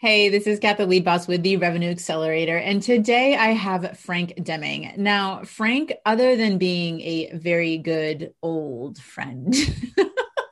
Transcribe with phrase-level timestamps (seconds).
[0.00, 2.56] Hey, this is Kathy Lead Boss with the Revenue Accelerator.
[2.56, 4.94] And today I have Frank Deming.
[4.96, 9.54] Now, Frank, other than being a very good old friend,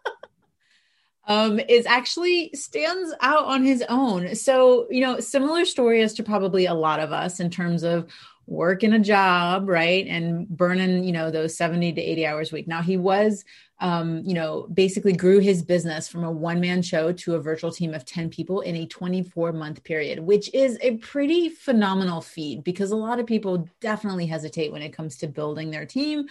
[1.26, 4.34] um, is actually stands out on his own.
[4.34, 8.06] So, you know, similar story as to probably a lot of us in terms of
[8.46, 10.06] working a job, right?
[10.06, 12.68] And burning, you know, those 70 to 80 hours a week.
[12.68, 13.46] Now he was
[13.80, 17.70] um, you know, basically grew his business from a one man show to a virtual
[17.70, 22.64] team of 10 people in a 24 month period, which is a pretty phenomenal feat
[22.64, 26.26] because a lot of people definitely hesitate when it comes to building their team.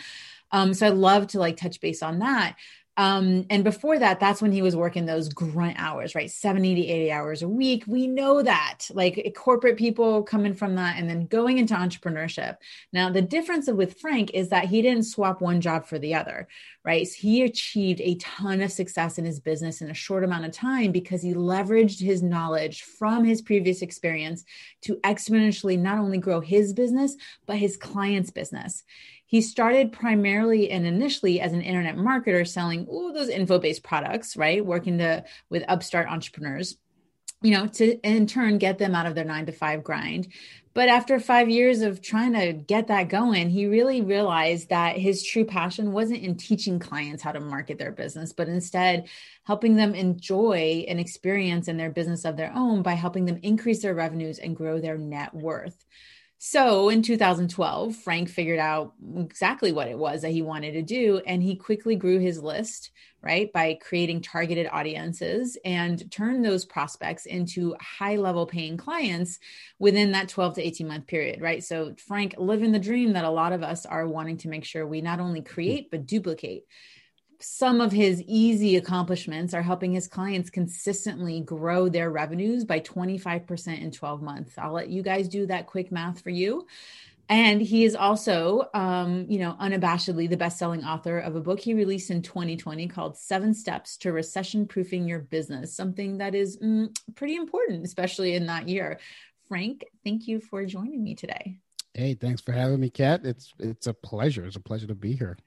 [0.52, 2.56] Um, so I'd love to like touch base on that.
[2.98, 6.32] Um, and before that, that's when he was working those grunt hours, right?
[6.32, 7.84] 70 to 80 hours a week.
[7.86, 12.58] We know that, like corporate people coming from that and then going into entrepreneurship.
[12.92, 16.48] Now, the difference with Frank is that he didn't swap one job for the other,
[16.84, 17.08] right?
[17.08, 20.52] So he achieved a ton of success in his business in a short amount of
[20.52, 24.44] time because he leveraged his knowledge from his previous experience
[24.82, 28.84] to exponentially not only grow his business, but his client's business.
[29.28, 34.66] He started primarily and initially as an internet marketer selling those info-based products, right?
[34.66, 36.78] Working to with upstart entrepreneurs,
[37.42, 40.30] you know, to in turn get them out of their nine to five grind.
[40.74, 45.26] But after five years of trying to get that going, he really realized that his
[45.26, 49.10] true passion wasn't in teaching clients how to market their business, but instead
[49.44, 53.82] helping them enjoy an experience in their business of their own by helping them increase
[53.82, 55.84] their revenues and grow their net worth.
[56.40, 61.20] So in 2012, Frank figured out exactly what it was that he wanted to do.
[61.26, 62.92] And he quickly grew his list,
[63.24, 69.40] right, by creating targeted audiences and turned those prospects into high level paying clients
[69.80, 71.64] within that 12 to 18 month period, right?
[71.64, 74.86] So Frank living the dream that a lot of us are wanting to make sure
[74.86, 75.48] we not only hmm.
[75.48, 76.66] create, but duplicate
[77.40, 83.82] some of his easy accomplishments are helping his clients consistently grow their revenues by 25%
[83.82, 84.58] in 12 months.
[84.58, 86.68] I'll let you guys do that quick math for you.
[87.30, 91.74] And he is also, um, you know, unabashedly the best-selling author of a book he
[91.74, 97.36] released in 2020 called Seven Steps to Recession-Proofing Your Business, something that is mm, pretty
[97.36, 99.00] important, especially in that year.
[99.50, 101.58] Frank, thank you for joining me today.
[101.94, 103.26] Hey, thanks for having me, Kat.
[103.26, 104.46] It's it's a pleasure.
[104.46, 105.38] It's a pleasure to be here.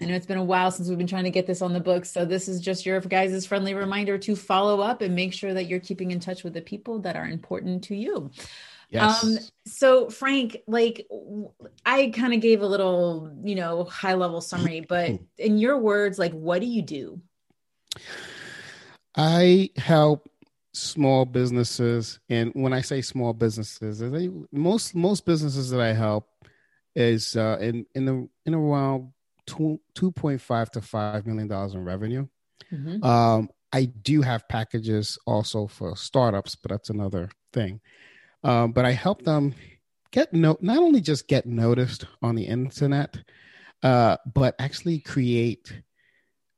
[0.00, 1.80] I know it's been a while since we've been trying to get this on the
[1.80, 2.10] books.
[2.10, 5.66] So this is just your guys' friendly reminder to follow up and make sure that
[5.66, 8.30] you're keeping in touch with the people that are important to you.
[8.90, 9.22] Yes.
[9.22, 11.06] Um, so Frank, like
[11.84, 16.18] I kind of gave a little, you know, high level summary, but in your words,
[16.18, 17.20] like what do you do?
[19.16, 20.30] I help
[20.72, 24.00] small businesses and when I say small businesses,
[24.52, 26.28] most most businesses that I help
[26.94, 29.12] is uh, in in the in around
[29.48, 32.26] two two point five to five million dollars in revenue.
[32.72, 33.02] Mm-hmm.
[33.02, 37.80] Um, I do have packages also for startups, but that's another thing.
[38.44, 39.54] Um, but I help them
[40.10, 43.18] get no not only just get noticed on the internet,
[43.82, 45.72] uh, but actually create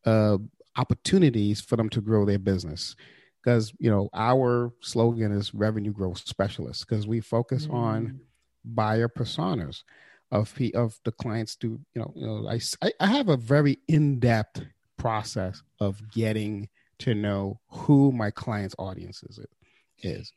[0.04, 0.38] uh,
[0.76, 2.96] opportunities for them to grow their business.
[3.42, 7.74] Because you know our slogan is revenue growth specialist because we focus mm-hmm.
[7.74, 8.20] on
[8.64, 9.82] buyer personas
[10.30, 12.60] of of the clients do you know you know I
[13.00, 14.62] I have a very in depth
[14.96, 16.68] process of getting
[16.98, 19.40] to know who my client's audience is,
[20.02, 20.32] is.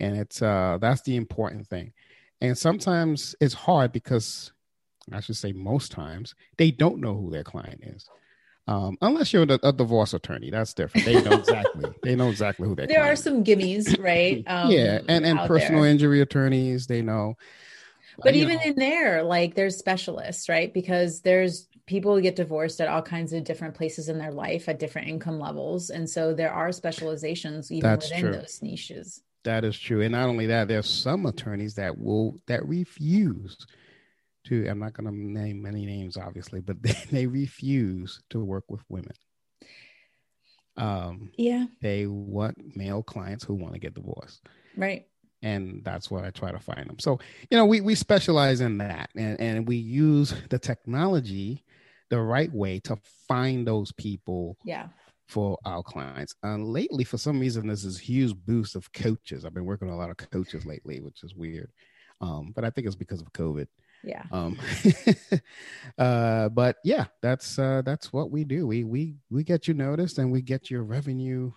[0.00, 1.92] and it's uh that's the important thing
[2.40, 4.52] and sometimes it's hard because
[5.12, 8.08] i should say most times they don't know who their client is
[8.68, 11.06] um, unless you're a, a, divorce attorney, that's different.
[11.06, 11.90] They know exactly.
[12.02, 12.84] they know exactly who they.
[12.84, 14.44] There are some gimmies, right?
[14.46, 15.90] Um, yeah, and and personal there.
[15.90, 17.36] injury attorneys, they know
[18.24, 18.62] but even know.
[18.64, 20.72] in there like there's specialists right?
[20.72, 24.78] Because there's people get divorced at all kinds of different places in their life at
[24.78, 25.90] different income levels.
[25.90, 28.32] And so there are specializations even That's within true.
[28.32, 29.22] those niches.
[29.44, 30.02] That is true.
[30.02, 33.56] And not only that there's some attorneys that will that refuse
[34.44, 38.64] to i'm not going to name many names obviously but they, they refuse to work
[38.68, 39.14] with women.
[40.76, 41.66] Um yeah.
[41.80, 44.46] they want male clients who want to get divorced.
[44.76, 45.06] Right
[45.42, 46.98] and that's what I try to find them.
[46.98, 47.18] So,
[47.50, 51.64] you know, we we specialize in that, and and we use the technology
[52.10, 52.96] the right way to
[53.26, 54.56] find those people.
[54.64, 54.88] Yeah.
[55.26, 59.44] For our clients, and lately, for some reason, there's this huge boost of coaches.
[59.44, 61.70] I've been working with a lot of coaches lately, which is weird,
[62.22, 63.66] um, but I think it's because of COVID.
[64.02, 64.22] Yeah.
[64.32, 64.58] Um,
[65.98, 68.66] uh, but yeah, that's uh, that's what we do.
[68.66, 71.52] We we we get you noticed, and we get your revenue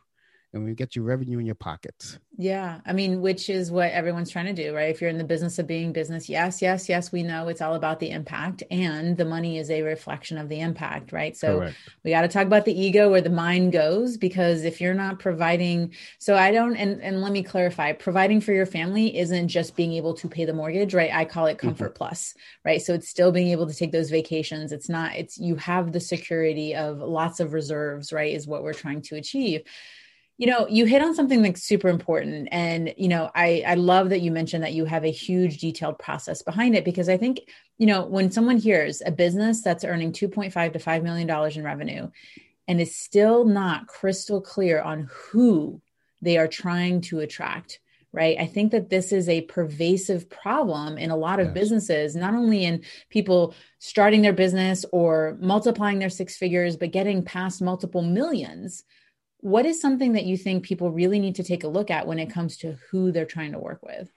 [0.53, 2.19] and we get you revenue in your pockets.
[2.37, 2.79] Yeah.
[2.85, 4.89] I mean, which is what everyone's trying to do, right?
[4.89, 7.75] If you're in the business of being business, yes, yes, yes, we know it's all
[7.75, 11.37] about the impact and the money is a reflection of the impact, right?
[11.37, 11.77] So Correct.
[12.03, 15.19] we got to talk about the ego where the mind goes because if you're not
[15.19, 19.75] providing, so I don't, and, and let me clarify, providing for your family isn't just
[19.75, 21.13] being able to pay the mortgage, right?
[21.13, 21.67] I call it mm-hmm.
[21.67, 21.97] comfort mm-hmm.
[21.97, 22.33] plus,
[22.65, 22.81] right?
[22.81, 24.71] So it's still being able to take those vacations.
[24.71, 28.33] It's not, it's, you have the security of lots of reserves, right?
[28.33, 29.63] Is what we're trying to achieve
[30.41, 34.09] you know you hit on something that's super important and you know i i love
[34.09, 37.39] that you mentioned that you have a huge detailed process behind it because i think
[37.77, 41.63] you know when someone hears a business that's earning 2.5 to 5 million dollars in
[41.63, 42.09] revenue
[42.67, 45.79] and is still not crystal clear on who
[46.23, 47.79] they are trying to attract
[48.11, 51.53] right i think that this is a pervasive problem in a lot of yes.
[51.53, 57.23] businesses not only in people starting their business or multiplying their six figures but getting
[57.23, 58.83] past multiple millions
[59.41, 62.19] what is something that you think people really need to take a look at when
[62.19, 64.09] it comes to who they're trying to work with?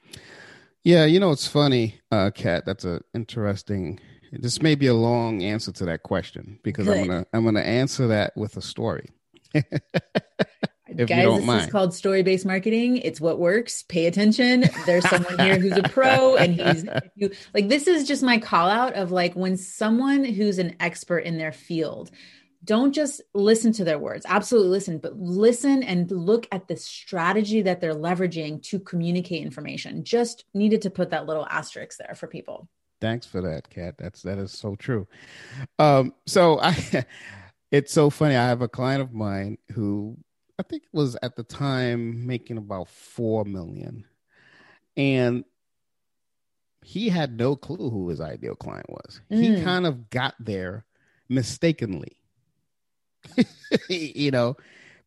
[0.83, 2.65] Yeah, you know, it's funny, uh, Kat.
[2.67, 3.99] That's an interesting.
[4.33, 6.99] This may be a long answer to that question because Good.
[6.99, 9.09] I'm gonna I'm gonna answer that with a story.
[9.55, 11.63] if Guys, this mind.
[11.63, 12.99] is called story based marketing.
[12.99, 13.83] It's what works.
[13.85, 14.65] Pay attention.
[14.85, 16.85] There's someone here who's a pro, and he's
[17.17, 21.21] you, like this is just my call out of like when someone who's an expert
[21.21, 22.11] in their field
[22.65, 24.25] don't just listen to their words.
[24.29, 30.05] Absolutely listen but listen and look at the strategy that they're leveraging to communicate information.
[30.05, 32.69] Just needed to put that little asterisk there for people.
[33.01, 33.97] Thanks for that kat.
[33.99, 35.07] That's that is so true.
[35.79, 37.05] Um so i
[37.71, 38.37] it's so funny.
[38.37, 40.17] I have a client of mine who
[40.59, 44.05] i think was at the time making about four million.
[44.97, 45.45] And
[46.83, 49.21] he had no clue who his ideal client was.
[49.31, 49.41] Mm.
[49.43, 50.85] he kind of got there
[51.29, 52.17] mistakenly
[53.89, 54.57] you know,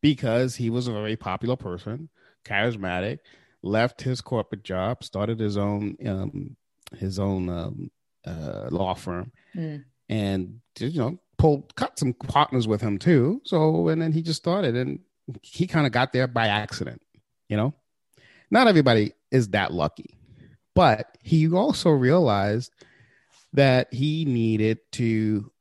[0.02, 2.10] because he was a very popular person,
[2.46, 3.20] charismatic,
[3.62, 6.56] left his corporate job, started his own um,
[6.98, 7.92] his own um,
[8.26, 9.84] uh, law firm, mm.
[10.10, 13.42] and you know, pulled cut some partners with him too.
[13.46, 15.00] So, and then he just started, and
[15.42, 17.02] he kind of got there by accident.
[17.50, 17.74] You know,
[18.52, 20.18] not everybody is that lucky,
[20.76, 22.72] but he also realized
[23.54, 25.52] that he needed to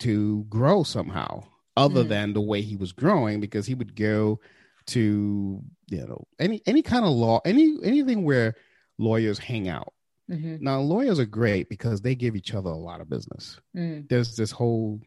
[0.00, 1.42] to grow somehow
[1.76, 2.08] other mm.
[2.08, 4.40] than the way he was growing because he would go
[4.86, 8.54] to you know any any kind of law any anything where
[8.98, 9.92] lawyers hang out
[10.30, 10.56] mm-hmm.
[10.60, 14.06] now lawyers are great because they give each other a lot of business mm.
[14.08, 14.98] there's this whole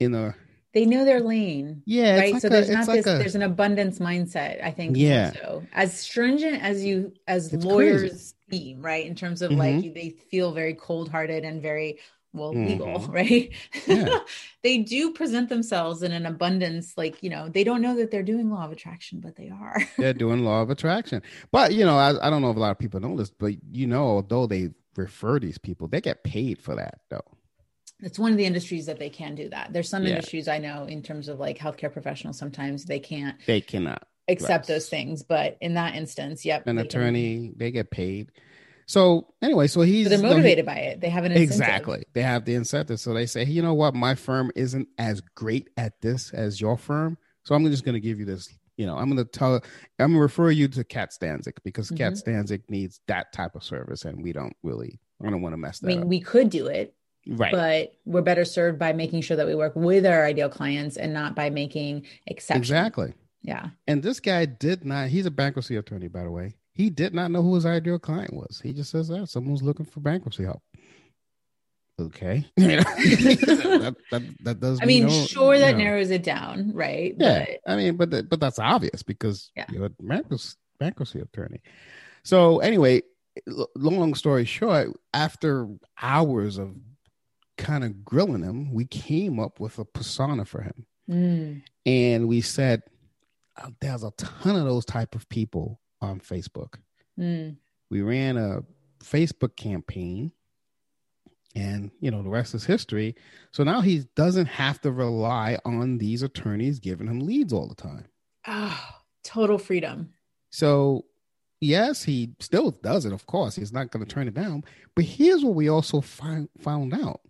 [0.00, 0.34] inner
[0.72, 3.42] they know their lane yeah right like so a, there's not this a, there's an
[3.42, 8.64] abundance mindset i think yeah so as stringent as you as lawyers crazy.
[8.64, 9.60] seem right in terms of mm-hmm.
[9.60, 11.98] like they feel very cold-hearted and very
[12.32, 12.66] well mm-hmm.
[12.66, 13.52] legal right
[13.86, 14.18] yeah.
[14.62, 18.22] they do present themselves in an abundance like you know they don't know that they're
[18.22, 21.96] doing law of attraction but they are they're doing law of attraction but you know
[21.96, 24.46] I, I don't know if a lot of people know this but you know although
[24.46, 27.24] they refer these people they get paid for that though
[28.00, 30.10] it's one of the industries that they can do that there's some yeah.
[30.10, 34.68] industries i know in terms of like healthcare professionals sometimes they can't they cannot accept
[34.68, 34.74] right.
[34.74, 37.54] those things but in that instance yep an they attorney can.
[37.56, 38.30] they get paid
[38.92, 41.00] so anyway, so he's so they're motivated by it.
[41.00, 41.50] They have an incentive.
[41.50, 42.04] exactly.
[42.12, 43.00] They have the incentive.
[43.00, 46.60] So they say, hey, you know what, my firm isn't as great at this as
[46.60, 48.54] your firm, so I'm just going to give you this.
[48.76, 49.62] You know, I'm going to tell, I'm
[49.98, 51.96] going to refer you to Kat Stanzik because mm-hmm.
[51.96, 55.58] Kat Stanzik needs that type of service, and we don't really, I don't want to
[55.58, 55.86] mess that.
[55.86, 56.08] I mean, up.
[56.08, 56.94] we could do it,
[57.26, 57.52] right?
[57.52, 61.14] But we're better served by making sure that we work with our ideal clients and
[61.14, 62.68] not by making exceptions.
[62.68, 63.14] Exactly.
[63.40, 63.70] Yeah.
[63.86, 65.08] And this guy did not.
[65.08, 66.56] He's a bankruptcy attorney, by the way.
[66.74, 68.60] He did not know who his ideal client was.
[68.62, 70.62] He just says that someone's looking for bankruptcy help.
[72.00, 72.46] Okay.
[72.56, 74.80] that, that, that, does.
[74.80, 75.84] I mean, no, sure, that know.
[75.84, 77.14] narrows it down, right?
[77.18, 77.44] Yeah.
[77.46, 79.66] But, I mean, but the, but that's obvious because yeah.
[79.70, 81.60] you're a bankruptcy, bankruptcy attorney.
[82.24, 83.02] So anyway,
[83.76, 85.68] long story short, after
[86.00, 86.74] hours of
[87.58, 91.62] kind of grilling him, we came up with a persona for him, mm.
[91.84, 92.82] and we said,
[93.62, 96.74] oh, "There's a ton of those type of people on Facebook.
[97.18, 97.56] Mm.
[97.90, 98.62] We ran a
[99.02, 100.32] Facebook campaign
[101.54, 103.14] and you know the rest is history.
[103.50, 107.74] So now he doesn't have to rely on these attorneys giving him leads all the
[107.74, 108.06] time.
[108.46, 108.80] Oh
[109.24, 110.12] total freedom.
[110.50, 111.04] So
[111.60, 113.56] yes he still does it of course.
[113.56, 114.64] He's not going to turn it down.
[114.94, 117.20] But here's what we also find, found out.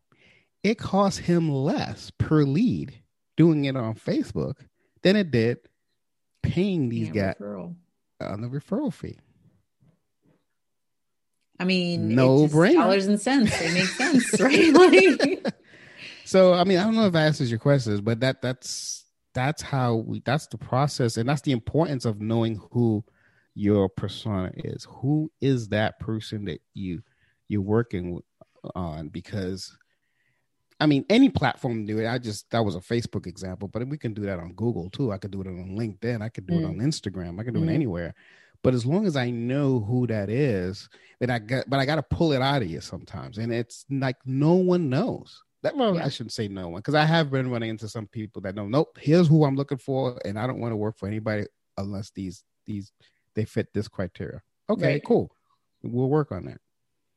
[0.62, 2.94] It cost him less per lead
[3.36, 4.54] doing it on facebook
[5.02, 5.58] than it did
[6.42, 7.34] paying these guys
[8.30, 9.18] on the referral fee.
[11.58, 13.56] I mean, no brain dollars and cents.
[13.58, 15.52] They make sense, right?
[16.24, 19.02] so, I mean, I don't know if that answers your questions, but that that's
[19.34, 23.04] that's how we that's the process and that's the importance of knowing who
[23.54, 27.02] your persona is who is that person that you
[27.48, 28.20] you're working
[28.74, 29.76] on because
[30.82, 32.08] I mean, any platform do it.
[32.08, 35.12] I just that was a Facebook example, but we can do that on Google too.
[35.12, 36.20] I could do it on LinkedIn.
[36.20, 36.62] I could do mm.
[36.62, 37.38] it on Instagram.
[37.38, 37.70] I can do mm.
[37.70, 38.14] it anywhere.
[38.64, 40.88] But as long as I know who that is,
[41.20, 41.70] then I got.
[41.70, 44.90] But I got to pull it out of you sometimes, and it's like no one
[44.90, 45.40] knows.
[45.62, 46.04] That well, yeah.
[46.04, 48.66] I shouldn't say no one because I have been running into some people that know.
[48.66, 51.44] Nope, here's who I'm looking for, and I don't want to work for anybody
[51.76, 52.90] unless these these
[53.36, 54.42] they fit this criteria.
[54.68, 55.04] Okay, right.
[55.04, 55.30] cool.
[55.84, 56.58] We'll work on that.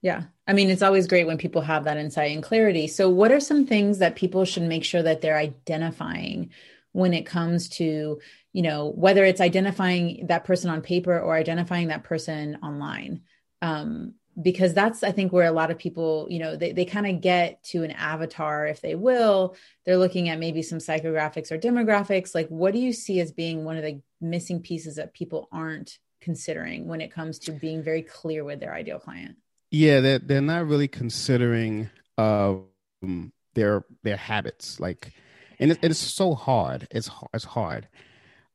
[0.05, 0.25] Yeah.
[0.45, 2.85] I mean, it's always great when people have that insight and clarity.
[2.85, 6.51] So, what are some things that people should make sure that they're identifying
[6.91, 8.19] when it comes to,
[8.53, 13.21] you know, whether it's identifying that person on paper or identifying that person online?
[13.63, 17.07] Um, because that's, I think, where a lot of people, you know, they, they kind
[17.07, 19.55] of get to an avatar, if they will.
[19.87, 22.35] They're looking at maybe some psychographics or demographics.
[22.35, 25.97] Like, what do you see as being one of the missing pieces that people aren't
[26.21, 29.37] considering when it comes to being very clear with their ideal client?
[29.71, 35.13] Yeah they're, they're not really considering um their their habits like
[35.59, 37.87] and it, it's so hard it's it's hard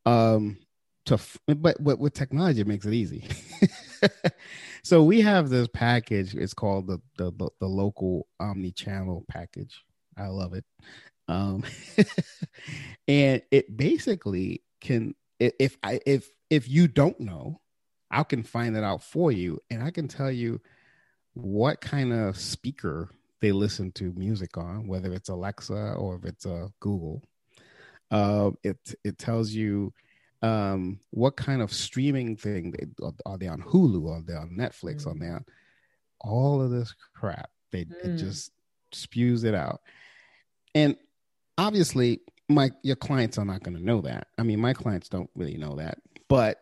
[0.07, 0.59] um
[1.07, 3.25] to but, but with technology it makes it easy.
[4.83, 9.85] So we have this package it's called the the, the local omni channel package.
[10.17, 10.65] I love it.
[11.29, 11.65] Um
[13.09, 17.61] and it basically can if i if if you don't know
[18.11, 20.61] i can find it out for you and i can tell you
[21.35, 23.11] what kind of speaker
[23.41, 27.23] they listen to music on, whether it's Alexa or if it's uh, Google.
[28.11, 29.93] Uh, it it tells you
[30.43, 32.87] um, what kind of streaming thing they
[33.27, 35.09] are they on Hulu, are they on Netflix, mm.
[35.09, 35.45] on there,
[36.21, 37.51] all of this crap.
[37.71, 38.05] They mm.
[38.05, 38.53] it just
[38.93, 39.81] spews it out,
[40.75, 40.97] and
[41.57, 44.27] obviously, my your clients are not going to know that.
[44.39, 46.59] I mean, my clients don't really know that, but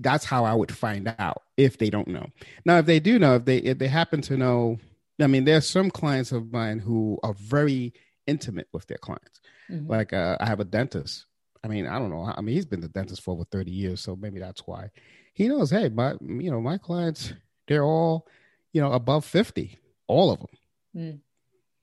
[0.00, 2.28] that's how I would find out if they don't know.
[2.64, 4.78] Now, if they do know, if they if they happen to know,
[5.20, 7.94] I mean, there's some clients of mine who are very
[8.26, 9.40] intimate with their clients.
[9.70, 9.90] Mm-hmm.
[9.90, 11.26] Like uh, I have a dentist.
[11.64, 12.22] I mean, I don't know.
[12.22, 14.90] I mean, he's been the dentist for over 30 years, so maybe that's why
[15.34, 15.70] he knows.
[15.70, 17.32] Hey, my you know my clients,
[17.66, 18.26] they're all
[18.72, 20.48] you know above 50, all of them.
[20.96, 21.20] Mm.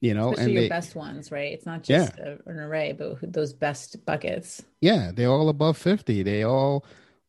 [0.02, 1.54] You know, Especially and your they, best ones, right?
[1.54, 2.36] It's not just yeah.
[2.46, 4.62] a, an array, but those best buckets.
[4.82, 6.24] Yeah, they're all above 50.
[6.24, 6.84] They all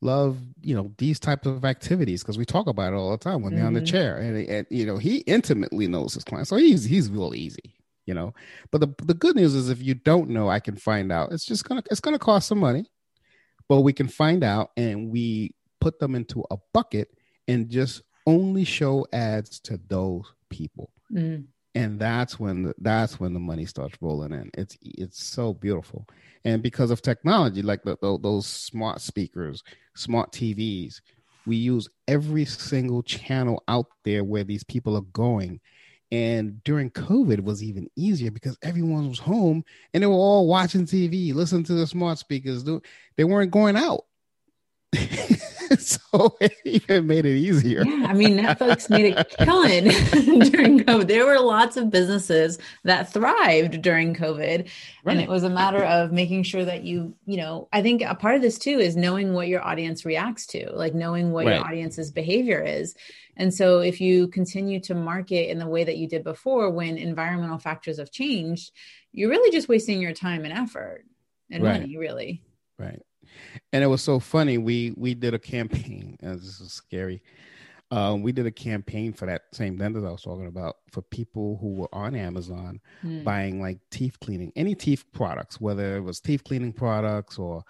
[0.05, 3.43] love you know these types of activities because we talk about it all the time
[3.43, 3.59] when mm-hmm.
[3.59, 3.87] they're on the mm-hmm.
[3.87, 7.75] chair and, and, you know he intimately knows his clients so he's he's real easy
[8.07, 8.33] you know
[8.71, 11.45] but the the good news is if you don't know i can find out it's
[11.45, 12.85] just gonna it's gonna cost some money
[13.69, 17.09] but we can find out and we put them into a bucket
[17.49, 23.35] and just only show ads to those people mm and that's when the, that's when
[23.35, 24.51] the money starts rolling in.
[24.55, 26.07] It's it's so beautiful.
[26.45, 29.63] And because of technology like the, the, those smart speakers
[29.95, 31.01] smart tvs
[31.47, 35.61] we use every single channel out there where these people are going.
[36.13, 40.87] And during covid was even easier because everyone was home and they were all watching
[40.87, 42.65] tv listening to the smart speakers.
[43.17, 44.05] They weren't going out
[45.79, 47.85] so it even made it easier.
[47.85, 49.85] Yeah, I mean, Netflix made it killing
[50.51, 51.07] during COVID.
[51.07, 54.69] There were lots of businesses that thrived during COVID,
[55.05, 55.13] right.
[55.13, 58.15] and it was a matter of making sure that you, you know, I think a
[58.15, 61.57] part of this too is knowing what your audience reacts to, like knowing what right.
[61.57, 62.95] your audience's behavior is.
[63.37, 66.99] And so, if you continue to market in the way that you did before, when
[66.99, 68.73] environmental factors have changed,
[69.13, 71.05] you're really just wasting your time and effort
[71.51, 71.81] and right.
[71.81, 72.43] money, really.
[72.79, 73.04] Right
[73.73, 74.59] and it was so funny.
[74.59, 76.17] We we did a campaign.
[76.23, 77.23] And this is scary.
[77.91, 81.59] Um, we did a campaign for that same dentist I was talking about for people
[81.61, 83.23] who were on Amazon mm.
[83.23, 87.63] buying like teeth cleaning, any teeth products, whether it was teeth cleaning products or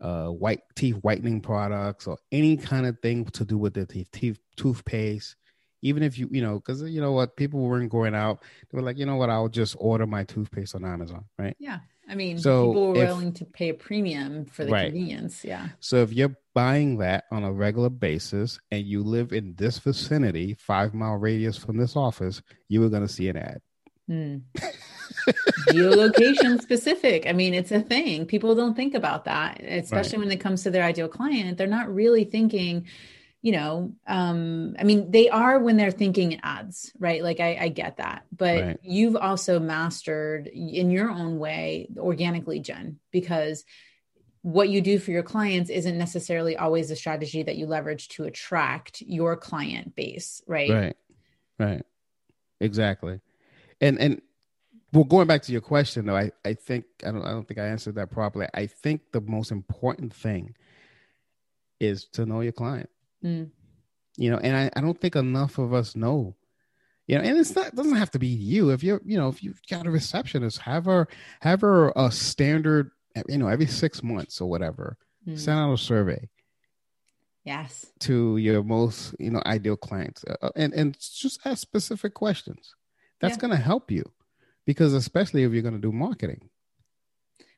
[0.00, 4.10] uh, white teeth whitening products or any kind of thing to do with their teeth,
[4.12, 5.36] teeth toothpaste.
[5.80, 8.42] Even if you, you know, because you know what, people weren't going out.
[8.70, 11.56] They were like, you know what, I'll just order my toothpaste on Amazon, right?
[11.58, 11.78] Yeah.
[12.12, 14.92] I mean, so people were if, willing to pay a premium for the right.
[14.92, 15.44] convenience.
[15.44, 15.68] Yeah.
[15.80, 20.54] So if you're buying that on a regular basis and you live in this vicinity,
[20.60, 23.62] five mile radius from this office, you are going to see an ad.
[24.10, 24.42] Mm.
[25.70, 27.26] Geolocation specific.
[27.26, 28.26] I mean, it's a thing.
[28.26, 30.26] People don't think about that, especially right.
[30.26, 31.56] when it comes to their ideal client.
[31.56, 32.86] They're not really thinking,
[33.42, 37.68] you know um i mean they are when they're thinking ads right like i, I
[37.68, 38.80] get that but right.
[38.82, 43.64] you've also mastered in your own way organically jen because
[44.42, 48.24] what you do for your clients isn't necessarily always a strategy that you leverage to
[48.24, 50.96] attract your client base right right
[51.58, 51.82] right
[52.60, 53.20] exactly
[53.80, 54.22] and and
[54.92, 57.58] well, going back to your question though, I, I think I don't I don't think
[57.58, 58.46] I answered that properly.
[58.52, 60.54] I think the most important thing
[61.80, 62.90] is to know your client.
[63.24, 63.50] Mm.
[64.16, 66.36] You know, and I, I don't think enough of us know.
[67.06, 68.70] You know, and it's not it doesn't have to be you.
[68.70, 71.08] If you're, you know, if you've got a receptionist, have her
[71.40, 72.90] have her a standard,
[73.28, 74.96] you know, every six months or whatever.
[75.26, 75.38] Mm.
[75.38, 76.28] Send out a survey.
[77.44, 77.86] Yes.
[78.00, 82.74] To your most, you know, ideal clients, uh, and and just ask specific questions.
[83.20, 83.40] That's yeah.
[83.40, 84.10] going to help you
[84.64, 86.50] because especially if you're going to do marketing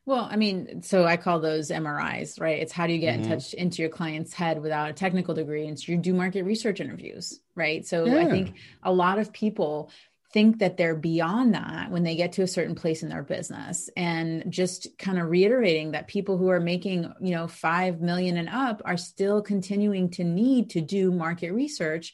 [0.05, 3.31] well i mean so i call those mris right it's how do you get mm-hmm.
[3.31, 6.43] in touch into your client's head without a technical degree and so you do market
[6.43, 8.19] research interviews right so yeah.
[8.19, 9.89] i think a lot of people
[10.35, 13.89] think that they're beyond that when they get to a certain place in their business
[13.95, 18.49] and just kind of reiterating that people who are making you know 5 million and
[18.49, 22.13] up are still continuing to need to do market research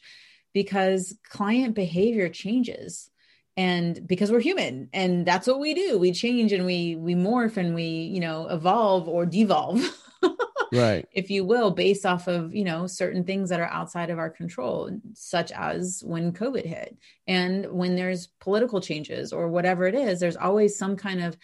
[0.54, 3.10] because client behavior changes
[3.56, 5.98] and because we're human and that's what we do.
[5.98, 9.80] We change and we we morph and we you know evolve or devolve
[10.72, 11.06] right.
[11.12, 14.30] if you will based off of you know certain things that are outside of our
[14.30, 20.20] control such as when covid hit and when there's political changes or whatever it is
[20.20, 21.36] there's always some kind of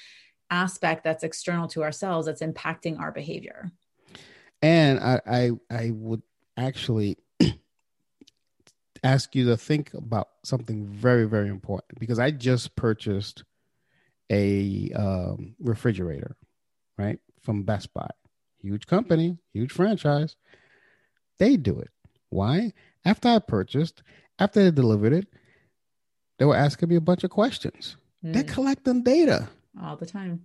[0.51, 3.71] aspect that's external to ourselves that's impacting our behavior.
[4.63, 6.23] And i i, I would
[6.57, 7.19] actually
[9.03, 13.45] ask you to think about something very, very important because I just purchased
[14.31, 16.37] a um, refrigerator,
[16.97, 18.09] right, from Best Buy.
[18.61, 20.37] Huge company, huge franchise.
[21.39, 21.91] They do it.
[22.31, 22.73] Why?
[23.05, 24.03] After I purchased,
[24.39, 25.29] after they delivered it,
[26.39, 27.97] they were asking me a bunch of questions.
[28.25, 28.35] Mm.
[28.35, 29.49] They're collecting data
[29.81, 30.45] all the time.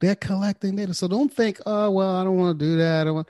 [0.00, 0.94] They're collecting data.
[0.94, 3.06] So don't think, oh, well, I don't want to do that.
[3.06, 3.28] I want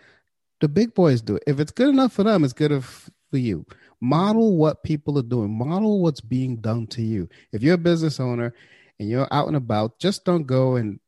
[0.61, 1.43] The big boys do it.
[1.47, 3.67] If it's good enough for them, it's good for you
[4.03, 5.57] model what people are doing.
[5.57, 7.29] Model what's being done to you.
[7.53, 8.53] If you're a business owner
[8.99, 10.99] and you're out and about just don't go and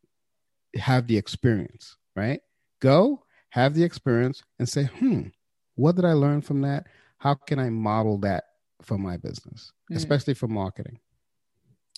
[0.77, 2.41] have the experience right?
[2.81, 5.23] Go have the experience and say hmm
[5.77, 6.87] what did i learn from that?
[7.19, 8.45] How can i model that
[8.83, 9.73] for my business?
[9.91, 9.97] Mm.
[9.97, 10.99] especially for marketing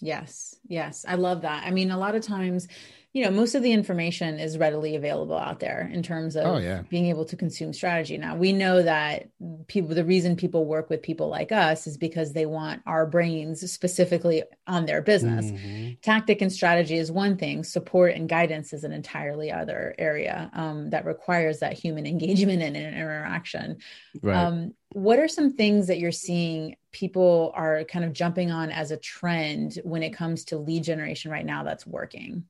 [0.00, 2.68] yes yes i love that i mean a lot of times
[3.16, 6.58] you know most of the information is readily available out there in terms of oh,
[6.58, 6.82] yeah.
[6.90, 9.30] being able to consume strategy now we know that
[9.68, 13.73] people the reason people work with people like us is because they want our brains
[13.73, 15.92] specifically on their business mm-hmm.
[16.02, 20.90] tactic and strategy is one thing support and guidance is an entirely other area um,
[20.90, 23.78] that requires that human engagement and interaction
[24.21, 24.36] right.
[24.36, 28.91] Um, what are some things that you're seeing people are kind of jumping on as
[28.91, 32.45] a trend when it comes to lead generation right now that's working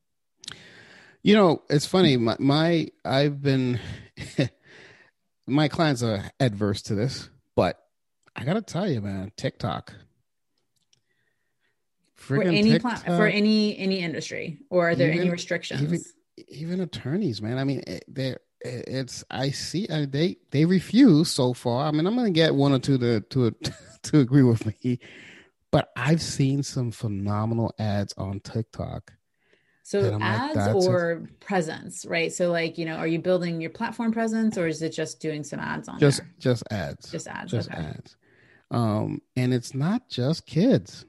[1.26, 2.16] you know, it's funny.
[2.16, 3.80] My, my I've been
[5.46, 7.82] my clients are adverse to this, but
[8.36, 9.92] I gotta tell you, man, TikTok.
[12.14, 15.82] For any TikTok, for any any industry, or are there even, any restrictions?
[15.82, 16.00] Even,
[16.46, 17.58] even attorneys, man.
[17.58, 21.88] I mean, eh, they it's I see they they refuse so far.
[21.88, 23.52] I mean, I'm gonna get one or two to to
[24.10, 24.98] to agree with me,
[25.70, 29.12] but I've seen some phenomenal ads on TikTok
[29.86, 31.26] so ads like, or a...
[31.44, 32.32] presence, right?
[32.32, 35.44] So like, you know, are you building your platform presence or is it just doing
[35.44, 36.28] some ads on just there?
[36.40, 37.08] just ads.
[37.12, 37.52] Just ads.
[37.52, 37.78] Just okay.
[37.78, 38.16] ads.
[38.72, 41.06] Um, and it's not just kids.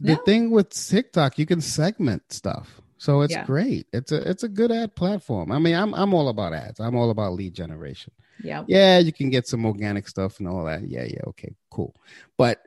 [0.00, 0.14] No.
[0.14, 2.80] The thing with TikTok, you can segment stuff.
[2.96, 3.44] So it's yeah.
[3.44, 3.86] great.
[3.92, 5.52] It's a it's a good ad platform.
[5.52, 6.80] I mean, I'm I'm all about ads.
[6.80, 8.14] I'm all about lead generation.
[8.42, 8.64] Yeah.
[8.66, 10.88] Yeah, you can get some organic stuff and all that.
[10.88, 11.94] Yeah, yeah, okay, cool.
[12.36, 12.66] But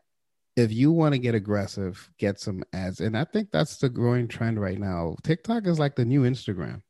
[0.56, 3.00] if you want to get aggressive, get some ads.
[3.00, 5.16] And I think that's the growing trend right now.
[5.24, 6.82] TikTok is like the new Instagram,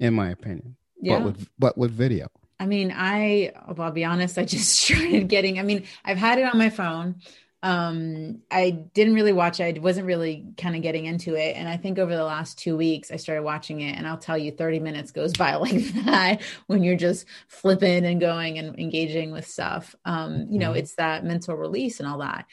[0.00, 0.76] in my opinion.
[1.00, 1.18] Yeah.
[1.18, 2.28] But with but with video.
[2.58, 6.44] I mean, I I'll be honest, I just started getting, I mean, I've had it
[6.44, 7.16] on my phone.
[7.66, 9.76] Um, I didn't really watch it.
[9.76, 11.56] I wasn't really kind of getting into it.
[11.56, 13.98] And I think over the last two weeks, I started watching it.
[13.98, 18.20] And I'll tell you, 30 minutes goes by like that when you're just flipping and
[18.20, 19.96] going and engaging with stuff.
[20.04, 20.78] Um, you know, mm-hmm.
[20.78, 22.46] it's that mental release and all that.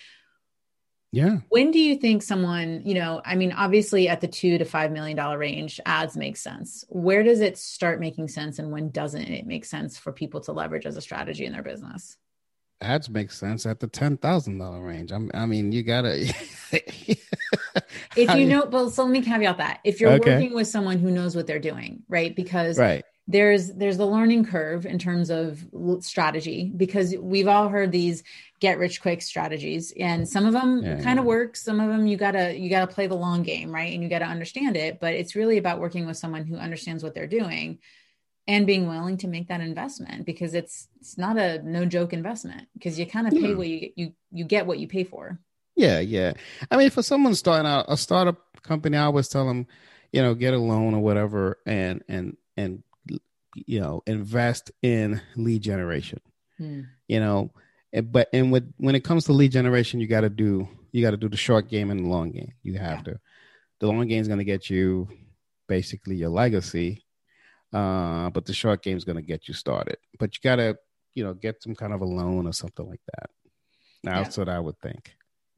[1.11, 1.37] Yeah.
[1.49, 4.91] When do you think someone, you know, I mean, obviously at the two to five
[4.91, 6.85] million dollar range, ads make sense.
[6.89, 10.53] Where does it start making sense and when doesn't it make sense for people to
[10.53, 12.17] leverage as a strategy in their business?
[12.81, 15.11] Ads make sense at the ten thousand dollar range.
[15.11, 16.15] I'm, i mean, you gotta.
[16.71, 19.79] if you know, well, so let me caveat that.
[19.83, 20.35] If you're okay.
[20.35, 22.35] working with someone who knows what they're doing, right?
[22.35, 25.65] Because right there's there's the learning curve in terms of
[26.01, 28.21] strategy because we've all heard these
[28.59, 31.29] get rich quick strategies and some of them yeah, kind of yeah.
[31.29, 34.09] work some of them you gotta you gotta play the long game right and you
[34.09, 37.79] gotta understand it but it's really about working with someone who understands what they're doing
[38.47, 42.67] and being willing to make that investment because it's it's not a no joke investment
[42.73, 45.39] because you kind of pay what you you you get what you pay for
[45.75, 46.33] Yeah, yeah.
[46.69, 49.67] I mean, for someone starting out a startup company, I always tell them,
[50.11, 52.83] you know, get a loan or whatever, and and and
[53.55, 56.21] you know, invest in lead generation.
[56.57, 56.81] Hmm.
[57.07, 57.51] You know,
[58.03, 61.11] but and with when it comes to lead generation, you got to do you got
[61.11, 62.53] to do the short game and the long game.
[62.61, 63.13] You have yeah.
[63.13, 63.19] to.
[63.79, 65.09] The long game is going to get you
[65.67, 67.02] basically your legacy,
[67.73, 69.97] uh, but the short game is going to get you started.
[70.19, 70.77] But you got to
[71.15, 73.29] you know get some kind of a loan or something like that.
[74.03, 74.41] That's yeah.
[74.41, 75.15] what I would think.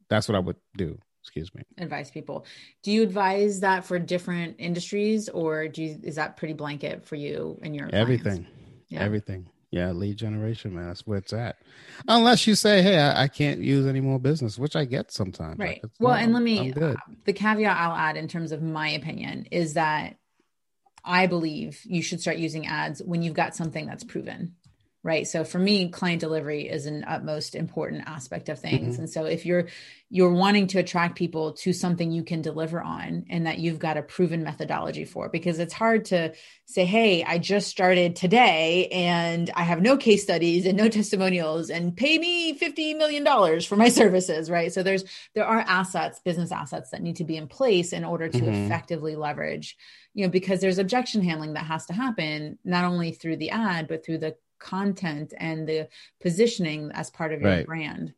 [0.08, 0.98] That's what I would do.
[1.22, 1.62] Excuse me.
[1.78, 2.46] Advise people.
[2.84, 7.16] Do you advise that for different industries, or do you, is that pretty blanket for
[7.16, 8.46] you and your everything?
[8.88, 9.00] Yeah.
[9.00, 9.48] Everything.
[9.72, 10.86] Yeah, lead generation, man.
[10.86, 11.56] That's where it's at.
[12.06, 15.58] Unless you say, "Hey, I, I can't use any more business," which I get sometimes.
[15.58, 15.80] Right.
[15.82, 18.90] Like, well, no, and let me uh, the caveat I'll add in terms of my
[18.90, 20.18] opinion is that
[21.06, 24.54] I believe you should start using ads when you've got something that's proven
[25.06, 29.02] right so for me client delivery is an utmost important aspect of things mm-hmm.
[29.02, 29.68] and so if you're
[30.08, 33.96] you're wanting to attract people to something you can deliver on and that you've got
[33.96, 36.32] a proven methodology for because it's hard to
[36.64, 41.70] say hey i just started today and i have no case studies and no testimonials
[41.70, 46.18] and pay me 50 million dollars for my services right so there's there are assets
[46.20, 48.64] business assets that need to be in place in order to mm-hmm.
[48.66, 49.76] effectively leverage
[50.16, 53.86] you know because there's objection handling that has to happen not only through the ad
[53.86, 55.88] but through the content and the
[56.20, 57.66] positioning as part of your right.
[57.66, 58.14] brand.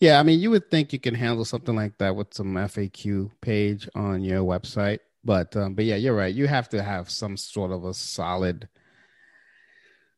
[0.00, 3.30] Yeah, I mean, you would think you can handle something like that with some FAQ
[3.40, 6.34] page on your website, but um, but yeah, you're right.
[6.34, 8.68] You have to have some sort of a solid.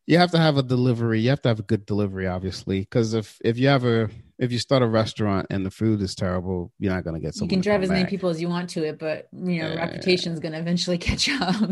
[0.07, 1.21] You have to have a delivery.
[1.21, 4.09] You have to have a good delivery, obviously, because if if you have a
[4.45, 7.35] if you start a restaurant and the food is terrible, you're not going to get.
[7.35, 7.45] So.
[7.45, 9.75] You can drive as many people as you want to it, but you know, yeah,
[9.75, 11.71] reputation is going to eventually catch up.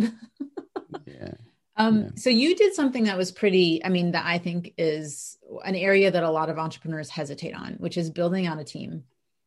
[1.07, 1.35] yeah.
[1.77, 2.09] Um, yeah.
[2.17, 6.11] So you did something that was pretty, I mean, that I think is an area
[6.11, 9.05] that a lot of entrepreneurs hesitate on, which is building out a team,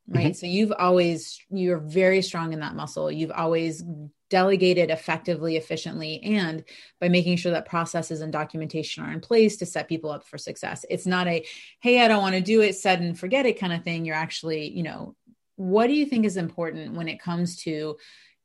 [0.07, 0.27] right?
[0.27, 0.33] Mm-hmm.
[0.33, 3.11] So you've always, you're very strong in that muscle.
[3.11, 3.83] You've always
[4.29, 6.63] delegated effectively, efficiently, and
[6.99, 10.37] by making sure that processes and documentation are in place to set people up for
[10.37, 10.85] success.
[10.89, 11.45] It's not a,
[11.79, 14.05] hey, I don't want to do it, set and forget it kind of thing.
[14.05, 15.15] You're actually, you know,
[15.55, 17.97] what do you think is important when it comes to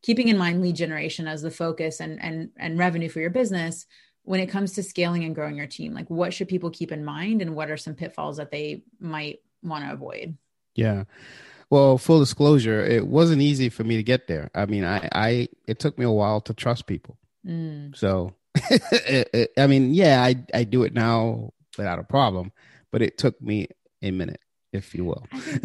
[0.02, 3.86] keeping in mind lead generation as the focus and and and revenue for your business
[4.22, 7.04] when it comes to scaling and growing your team like what should people keep in
[7.04, 10.36] mind and what are some pitfalls that they might want to avoid
[10.74, 11.04] yeah
[11.70, 14.50] well full disclosure it wasn't easy for me to get there.
[14.54, 17.16] I mean i i it took me a while to trust people.
[17.46, 17.96] Mm.
[17.96, 18.34] so
[18.70, 22.52] it, it, i mean yeah i i do it now without a problem
[22.90, 23.68] but it took me
[24.02, 24.40] a minute
[24.72, 25.26] if you will.
[25.32, 25.60] I,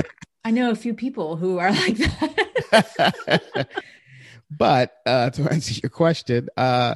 [0.45, 3.67] I know a few people who are like that.
[4.49, 6.95] But uh, to answer your question, uh,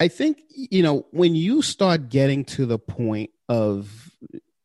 [0.00, 4.10] I think you know when you start getting to the point of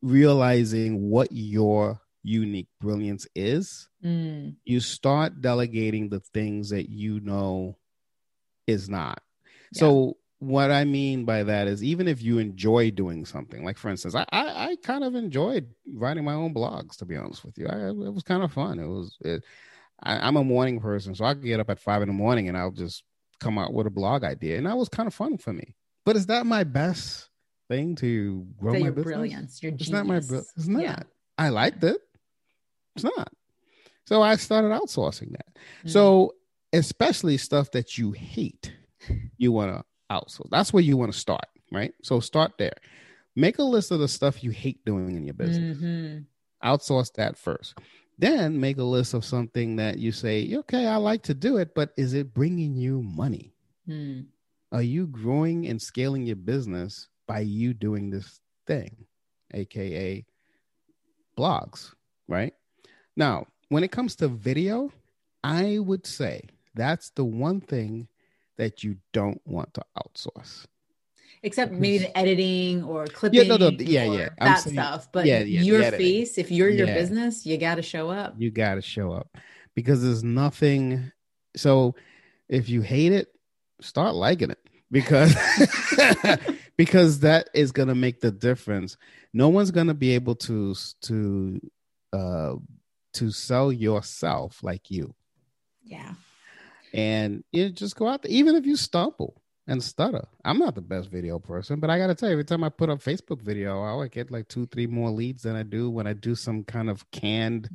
[0.01, 4.55] realizing what your unique brilliance is, mm.
[4.63, 7.77] you start delegating the things that you know
[8.67, 9.21] is not.
[9.73, 9.79] Yeah.
[9.79, 13.89] So what I mean by that is even if you enjoy doing something, like for
[13.89, 16.97] instance, I, I, I kind of enjoyed writing my own blogs.
[16.97, 18.79] To be honest with you, I, it was kind of fun.
[18.79, 19.43] It was it,
[20.01, 22.57] I, am a morning person, so I get up at five in the morning and
[22.57, 23.03] I'll just
[23.39, 25.75] come out with a blog idea, and that was kind of fun for me.
[26.05, 27.29] But is that my best
[27.69, 29.03] thing to grow my business?
[29.03, 29.87] Brilliance, your genius.
[29.87, 30.17] It's not my.
[30.17, 30.81] It's not.
[30.81, 31.03] Yeah.
[31.37, 31.97] I liked it.
[32.95, 33.31] It's not.
[34.05, 35.53] So I started outsourcing that.
[35.55, 35.89] Mm-hmm.
[35.89, 36.35] So
[36.73, 38.73] especially stuff that you hate,
[39.37, 40.49] you want to outsource.
[40.49, 41.93] That's where you want to start, right?
[42.03, 42.75] So start there.
[43.35, 45.77] Make a list of the stuff you hate doing in your business.
[45.77, 46.67] Mm-hmm.
[46.67, 47.77] Outsource that first.
[48.17, 51.73] Then make a list of something that you say, okay, I like to do it,
[51.73, 53.53] but is it bringing you money?
[53.87, 54.21] Hmm.
[54.71, 59.05] Are you growing and scaling your business by you doing this thing,
[59.53, 60.23] aka
[61.37, 61.93] blogs,
[62.27, 62.53] right?
[63.15, 64.91] Now, when it comes to video,
[65.43, 66.41] I would say
[66.75, 68.07] that's the one thing
[68.57, 70.65] that you don't want to outsource
[71.43, 73.41] except maybe the editing or clipping.
[73.41, 75.11] Yeah, no, no, yeah, yeah, that saying, stuff.
[75.11, 76.93] But yeah, yeah, your face, if you're your yeah.
[76.93, 78.35] business, you got to show up.
[78.37, 79.37] You got to show up
[79.75, 81.11] because there's nothing.
[81.55, 81.95] So
[82.49, 83.29] if you hate it,
[83.81, 84.59] start liking it
[84.91, 85.35] because
[86.77, 88.97] because that is going to make the difference.
[89.33, 91.61] No one's going to be able to to
[92.13, 92.55] uh
[93.13, 95.13] to sell yourself like you.
[95.83, 96.13] Yeah.
[96.93, 100.27] And you just go out there, even if you stumble and stutter.
[100.43, 102.89] I'm not the best video person, but I gotta tell you, every time I put
[102.89, 106.07] up Facebook video, I would get like two, three more leads than I do when
[106.07, 107.69] I do some kind of canned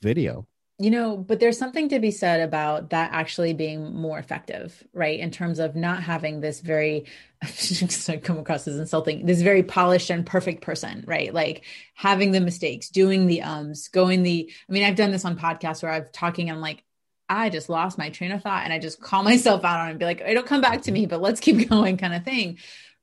[0.00, 0.46] video.
[0.78, 5.18] You know, but there's something to be said about that actually being more effective, right?
[5.18, 7.06] In terms of not having this very,
[7.42, 11.32] I come across as insulting, this very polished and perfect person, right?
[11.32, 15.38] Like having the mistakes, doing the ums, going the, I mean, I've done this on
[15.38, 16.84] podcasts where I'm talking, I'm like,
[17.26, 19.90] I just lost my train of thought and I just call myself out on it
[19.92, 22.58] and be like, it'll come back to me, but let's keep going kind of thing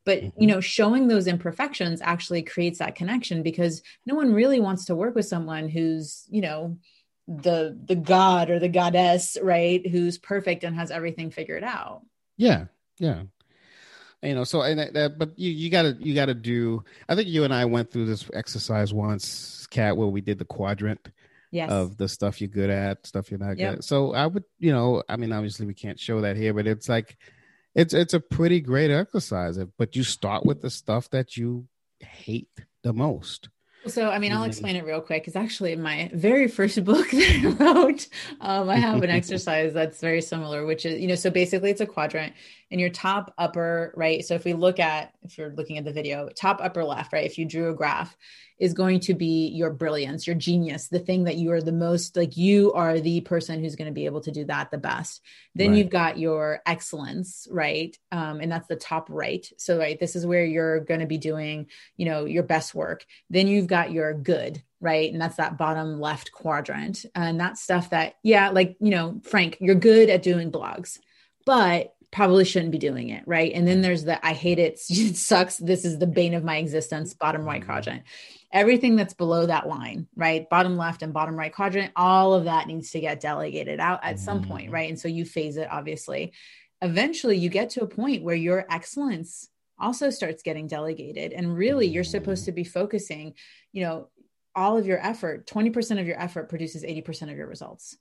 [0.05, 0.45] but you mm-hmm.
[0.47, 5.15] know showing those imperfections actually creates that connection because no one really wants to work
[5.15, 6.77] with someone who's you know
[7.27, 12.01] the the god or the goddess right who's perfect and has everything figured out
[12.37, 12.65] yeah
[12.99, 13.23] yeah
[14.21, 17.43] you know so and that but you you gotta you gotta do i think you
[17.43, 21.09] and i went through this exercise once Kat where we did the quadrant
[21.51, 21.69] yes.
[21.69, 23.71] of the stuff you're good at stuff you're not yep.
[23.71, 26.53] good at so i would you know i mean obviously we can't show that here
[26.53, 27.17] but it's like
[27.75, 31.67] it's it's a pretty great exercise but you start with the stuff that you
[31.99, 32.49] hate
[32.83, 33.49] the most
[33.87, 35.23] so, I mean, I'll explain it real quick.
[35.23, 38.07] Because actually, my very first book that I wrote,
[38.41, 41.81] um, I have an exercise that's very similar, which is, you know, so basically it's
[41.81, 42.33] a quadrant
[42.73, 44.25] in your top upper right.
[44.25, 47.23] So, if we look at, if you're looking at the video, top upper left, right,
[47.23, 48.17] if you drew a graph,
[48.57, 52.15] is going to be your brilliance, your genius, the thing that you are the most
[52.15, 55.21] like you are the person who's going to be able to do that the best.
[55.53, 55.77] Then right.
[55.77, 57.95] you've got your excellence, right?
[58.11, 59.47] Um, and that's the top right.
[59.57, 63.05] So, right, this is where you're going to be doing, you know, your best work.
[63.29, 65.13] Then you've got your good, right?
[65.13, 67.05] And that's that bottom left quadrant.
[67.13, 70.97] And that's stuff that, yeah, like, you know, Frank, you're good at doing blogs,
[71.45, 75.17] but probably shouldn't be doing it right and then there's the i hate it it
[75.17, 77.71] sucks this is the bane of my existence bottom right mm-hmm.
[77.71, 78.03] quadrant
[78.53, 80.47] everything that's below that line, right?
[80.47, 84.15] Bottom left and bottom right quadrant, all of that needs to get delegated out at
[84.15, 84.23] mm-hmm.
[84.23, 84.89] some point, right?
[84.89, 86.33] And so you phase it, obviously.
[86.81, 89.49] Eventually, you get to a point where your excellence
[89.79, 91.33] also starts getting delegated.
[91.33, 93.33] And really, you're supposed to be focusing,
[93.71, 94.09] you know,
[94.55, 97.97] all of your effort, 20% of your effort produces 80% of your results.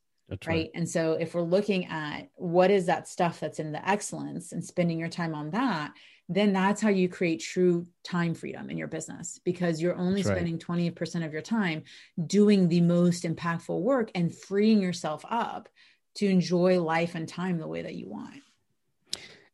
[0.47, 0.47] Right?
[0.47, 0.71] right.
[0.75, 4.65] And so if we're looking at what is that stuff that's in the excellence and
[4.65, 5.93] spending your time on that,
[6.29, 10.35] then that's how you create true time freedom in your business because you're only that's
[10.35, 10.95] spending right.
[10.95, 11.83] 20% of your time
[12.27, 15.69] doing the most impactful work and freeing yourself up
[16.15, 18.43] to enjoy life and time the way that you want.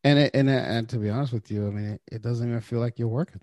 [0.03, 2.61] And it, and and to be honest with you, I mean, it, it doesn't even
[2.61, 3.41] feel like you're working.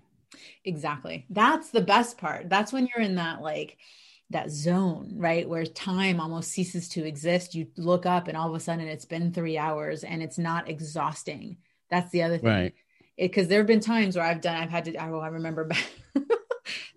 [0.65, 1.27] Exactly.
[1.29, 2.49] That's the best part.
[2.49, 3.77] That's when you're in that like
[4.31, 5.49] that zone, right?
[5.49, 7.55] Where time almost ceases to exist.
[7.55, 10.69] You look up and all of a sudden it's been three hours and it's not
[10.69, 11.59] exhausting.
[11.91, 12.49] That's the other thing.
[12.49, 12.75] Right
[13.17, 15.87] because there have been times where I've done, I've had to, oh, I remember back,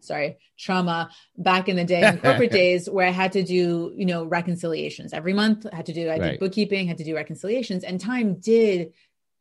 [0.02, 4.06] sorry, trauma back in the day, in corporate days, where I had to do, you
[4.06, 5.66] know, reconciliations every month.
[5.72, 6.32] I had to do, I right.
[6.32, 8.94] did bookkeeping, had to do reconciliations, and time did,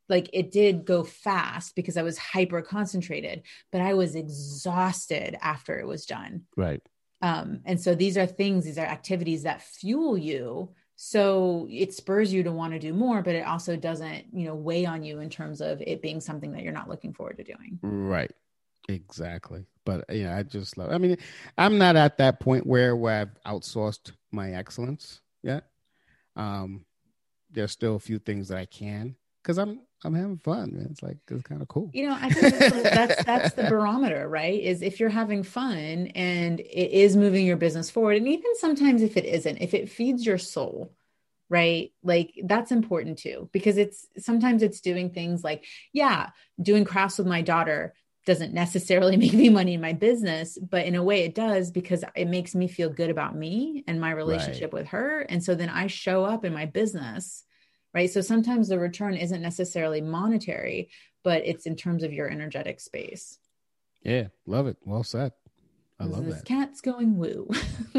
[0.09, 5.79] like, it did go fast because I was hyper concentrated, but I was exhausted after
[5.79, 6.44] it was done.
[6.57, 6.81] Right.
[7.20, 10.70] Um, and so these are things, these are activities that fuel you.
[11.00, 14.57] So it spurs you to want to do more but it also doesn't you know
[14.57, 17.44] weigh on you in terms of it being something that you're not looking forward to
[17.44, 17.78] doing.
[17.83, 18.33] Right.
[18.88, 19.64] Exactly.
[19.85, 21.16] But yeah i just love i mean
[21.57, 25.64] i'm not at that point where where i've outsourced my excellence yet.
[26.35, 26.85] Um
[27.50, 30.88] there's still a few things that i can because i'm I'm having fun, man.
[30.90, 31.90] It's like it's kind of cool.
[31.92, 34.61] You know, I think that's that's the barometer, right?
[34.61, 39.02] Is if you're having fun and it is moving your business forward, and even sometimes
[39.02, 40.94] if it isn't, if it feeds your soul,
[41.48, 41.92] right?
[42.04, 46.30] Like that's important too, because it's sometimes it's doing things like, yeah,
[46.62, 50.94] doing crafts with my daughter doesn't necessarily make me money in my business, but in
[50.94, 54.72] a way it does because it makes me feel good about me and my relationship
[54.72, 54.82] right.
[54.82, 55.22] with her.
[55.22, 57.42] And so then I show up in my business
[57.94, 58.11] right?
[58.11, 60.90] So sometimes the return isn't necessarily monetary,
[61.24, 63.38] but it's in terms of your energetic space.
[64.03, 64.77] Yeah, love it.
[64.85, 65.33] Well said.
[66.01, 66.44] I love this that.
[66.44, 67.51] Kat's going woo.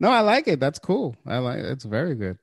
[0.00, 0.60] no, I like it.
[0.60, 1.16] That's cool.
[1.26, 1.64] I like it.
[1.64, 2.38] It's very good.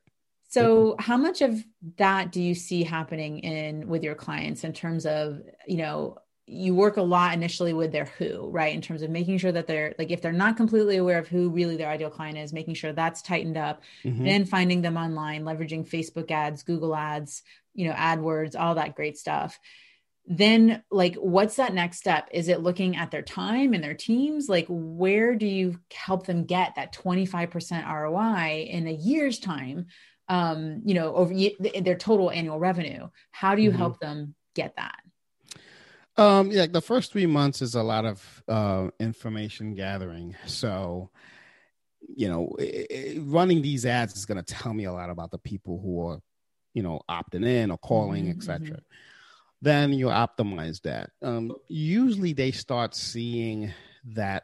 [0.50, 1.64] So, how much of
[1.98, 6.18] that do you see happening in with your clients in terms of, you know,
[6.50, 8.74] you work a lot initially with their who, right?
[8.74, 11.50] In terms of making sure that they're like, if they're not completely aware of who
[11.50, 14.24] really their ideal client is, making sure that's tightened up, mm-hmm.
[14.24, 19.18] then finding them online, leveraging Facebook ads, Google ads, you know, AdWords, all that great
[19.18, 19.60] stuff.
[20.26, 22.30] Then, like, what's that next step?
[22.32, 24.48] Is it looking at their time and their teams?
[24.48, 29.88] Like, where do you help them get that 25% ROI in a year's time?
[30.30, 31.34] Um, you know, over
[31.82, 33.08] their total annual revenue.
[33.32, 33.78] How do you mm-hmm.
[33.78, 35.00] help them get that?
[36.18, 40.36] Um, yeah, the first three months is a lot of uh, information gathering.
[40.48, 41.12] So,
[42.08, 45.32] you know, it, it, running these ads is going to tell me a lot about
[45.32, 46.20] the people who are,
[46.74, 48.38] you know, opting in or calling, mm-hmm.
[48.38, 48.60] etc.
[48.60, 48.76] Mm-hmm.
[49.62, 51.12] Then you optimize that.
[51.22, 53.72] Um, usually, they start seeing
[54.06, 54.44] that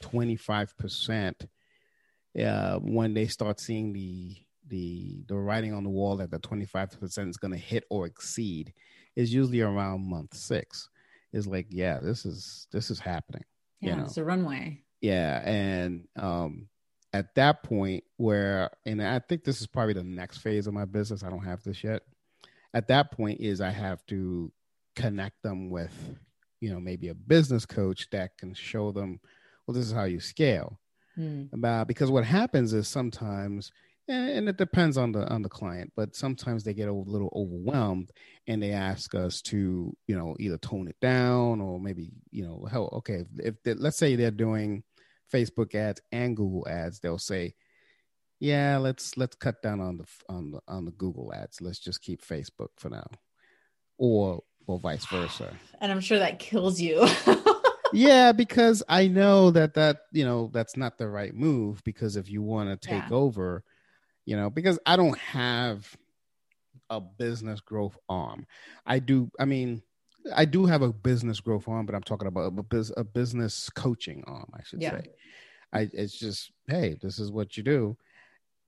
[0.00, 1.46] twenty five percent
[2.38, 4.36] uh, when they start seeing the
[4.68, 8.72] the the writing on the wall that the 25% is going to hit or exceed
[9.16, 10.88] is usually around month six
[11.32, 13.44] is like yeah this is this is happening
[13.80, 14.04] yeah you know?
[14.04, 16.68] it's a runway yeah and um
[17.12, 20.84] at that point where and i think this is probably the next phase of my
[20.84, 22.02] business i don't have this yet
[22.74, 24.50] at that point is i have to
[24.96, 25.92] connect them with
[26.60, 29.20] you know maybe a business coach that can show them
[29.66, 30.78] well this is how you scale
[31.18, 31.52] mm.
[31.52, 33.72] about because what happens is sometimes
[34.08, 38.10] and it depends on the on the client but sometimes they get a little overwhelmed
[38.48, 42.66] and they ask us to you know either tone it down or maybe you know
[42.70, 44.82] hell okay if they, let's say they're doing
[45.32, 47.54] facebook ads and google ads they'll say
[48.42, 51.60] yeah let's let's cut down on the on the on the google ads.
[51.60, 53.06] Let's just keep facebook for now.
[53.98, 55.54] Or or vice versa.
[55.80, 57.06] And i'm sure that kills you.
[57.94, 62.30] Yeah because i know that that you know that's not the right move because if
[62.30, 63.14] you want to take yeah.
[63.14, 63.64] over
[64.24, 65.96] you know, because I don't have
[66.90, 68.46] a business growth arm.
[68.86, 69.82] I do, I mean,
[70.34, 74.22] I do have a business growth arm, but I'm talking about a, a business coaching
[74.26, 75.00] arm, I should yeah.
[75.00, 75.06] say.
[75.72, 77.96] I, it's just, hey, this is what you do,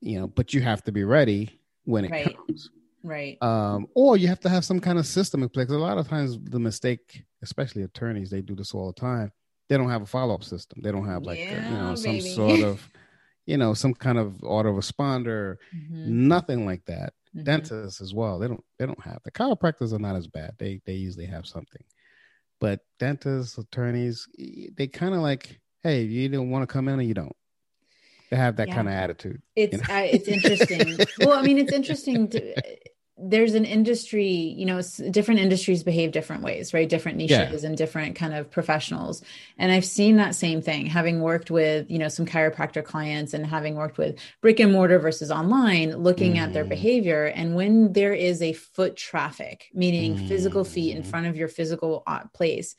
[0.00, 2.36] you know, but you have to be ready when it right.
[2.36, 2.70] comes.
[3.02, 3.36] Right.
[3.42, 5.68] Um, or you have to have some kind of system in place.
[5.68, 9.30] A lot of times the mistake, especially attorneys, they do this all the time.
[9.68, 10.80] They don't have a follow-up system.
[10.82, 12.90] They don't have like, yeah, a, you know, some sort of
[13.46, 16.28] you know, some kind of autoresponder, mm-hmm.
[16.28, 17.12] nothing like that.
[17.34, 17.44] Mm-hmm.
[17.44, 18.38] Dentists as well.
[18.38, 20.52] They don't they don't have the chiropractors are not as bad.
[20.58, 21.82] They they usually have something.
[22.60, 24.28] But dentists, attorneys,
[24.76, 27.36] they kind of like, hey, you don't want to come in or you don't.
[28.30, 28.74] They have that yeah.
[28.74, 29.42] kind of attitude.
[29.54, 29.84] It's you know?
[29.94, 30.96] uh, it's interesting.
[31.18, 32.54] well, I mean, it's interesting to
[33.16, 37.68] there's an industry you know different industries behave different ways right different niches yeah.
[37.68, 39.22] and different kind of professionals
[39.56, 43.46] and i've seen that same thing having worked with you know some chiropractor clients and
[43.46, 46.38] having worked with brick and mortar versus online looking mm.
[46.38, 46.70] at their mm.
[46.70, 50.28] behavior and when there is a foot traffic meaning mm.
[50.28, 51.06] physical feet in mm.
[51.06, 52.74] front of your physical uh, place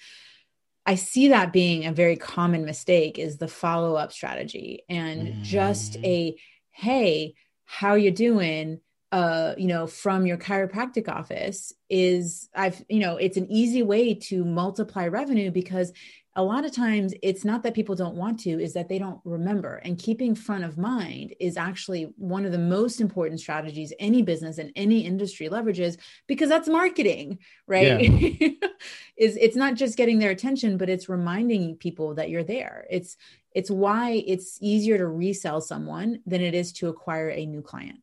[0.88, 5.42] I see that being a very common mistake is the follow up strategy and mm.
[5.42, 6.36] just a
[6.70, 8.82] hey, how you doing?
[9.12, 14.14] Uh, you know, from your chiropractic office is I've, you know, it's an easy way
[14.14, 15.94] to multiply revenue because
[16.38, 19.22] a lot of times it's not that people don't want to, is that they don't
[19.24, 19.76] remember.
[19.86, 24.58] And keeping front of mind is actually one of the most important strategies any business
[24.58, 28.02] and any industry leverages because that's marketing, right?
[28.02, 28.50] Yeah.
[29.18, 32.86] is it's not just getting their attention, but it's reminding people that you're there.
[32.90, 33.16] It's
[33.54, 38.00] it's why it's easier to resell someone than it is to acquire a new client.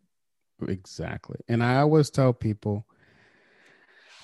[0.69, 1.41] Exactly.
[1.49, 2.87] And I always tell people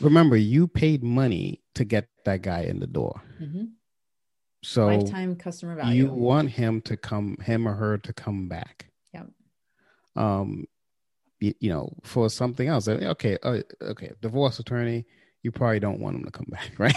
[0.01, 3.21] remember, you paid money to get that guy in the door.
[3.41, 3.65] Mm-hmm.
[4.63, 6.05] So lifetime customer value.
[6.05, 8.91] You want him to come, him or her to come back.
[9.15, 9.29] Yep.
[10.17, 10.67] Um,
[11.41, 12.89] you, you know, for something else.
[12.89, 15.07] Okay, uh, okay, divorce attorney.
[15.49, 16.95] You probably don't want them to come back, right?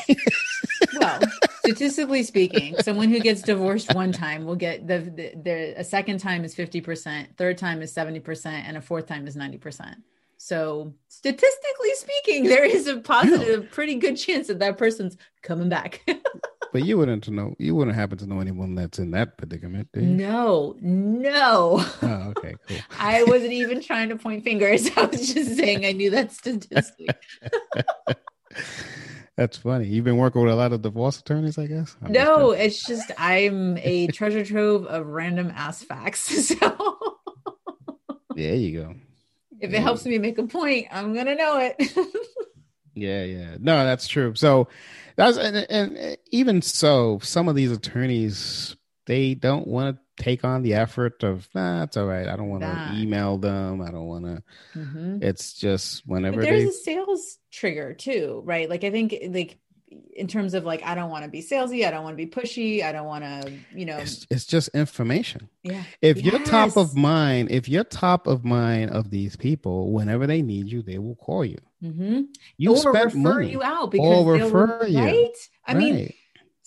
[1.00, 1.22] well,
[1.60, 6.18] statistically speaking, someone who gets divorced one time will get the, the, the a second
[6.18, 9.96] time is 50%, third time is 70%, and a fourth time is 90%.
[10.36, 16.02] So statistically speaking, there is a positive, pretty good chance that that person's coming back.
[16.74, 17.56] but you wouldn't know.
[17.60, 21.86] You wouldn't happen to know anyone that's in that predicament, No, no.
[22.02, 22.78] Oh, okay, cool.
[23.00, 24.90] I wasn't even trying to point fingers.
[24.98, 27.16] I was just saying I knew that statistic.
[29.38, 29.88] That's funny.
[29.88, 31.96] You've been working with a lot of divorce attorneys, I guess.
[32.02, 36.56] I'm no, it's just I'm a treasure trove of random ass facts.
[38.32, 38.96] So there you go.
[39.60, 41.76] If it helps me make a point, I'm gonna know it.
[42.94, 43.58] yeah, yeah.
[43.60, 44.36] No, that's true.
[44.36, 44.68] So
[45.16, 50.62] that's and, and even so, some of these attorneys they don't want to take on
[50.62, 52.28] the effort of nah, it's all right.
[52.28, 53.82] I don't want to email them.
[53.82, 54.44] I don't want to.
[54.76, 55.24] Mm-hmm.
[55.24, 56.70] It's just whenever but there's they...
[56.70, 58.70] a sales trigger too, right?
[58.70, 59.58] Like I think like
[60.16, 62.30] in terms of like I don't want to be salesy, I don't want to be
[62.30, 63.98] pushy, I don't want to, you know.
[63.98, 65.50] It's, it's, just information.
[65.64, 65.84] Yeah.
[66.02, 66.26] If yes.
[66.26, 70.68] you're top of mind, if you're top of mind of these people, whenever they need
[70.70, 71.58] you, they will call you.
[71.84, 72.22] Mm-hmm.
[72.58, 75.00] You or spend refer money, you out because or refer you.
[75.00, 75.30] Right.
[75.66, 75.78] I right.
[75.78, 76.14] mean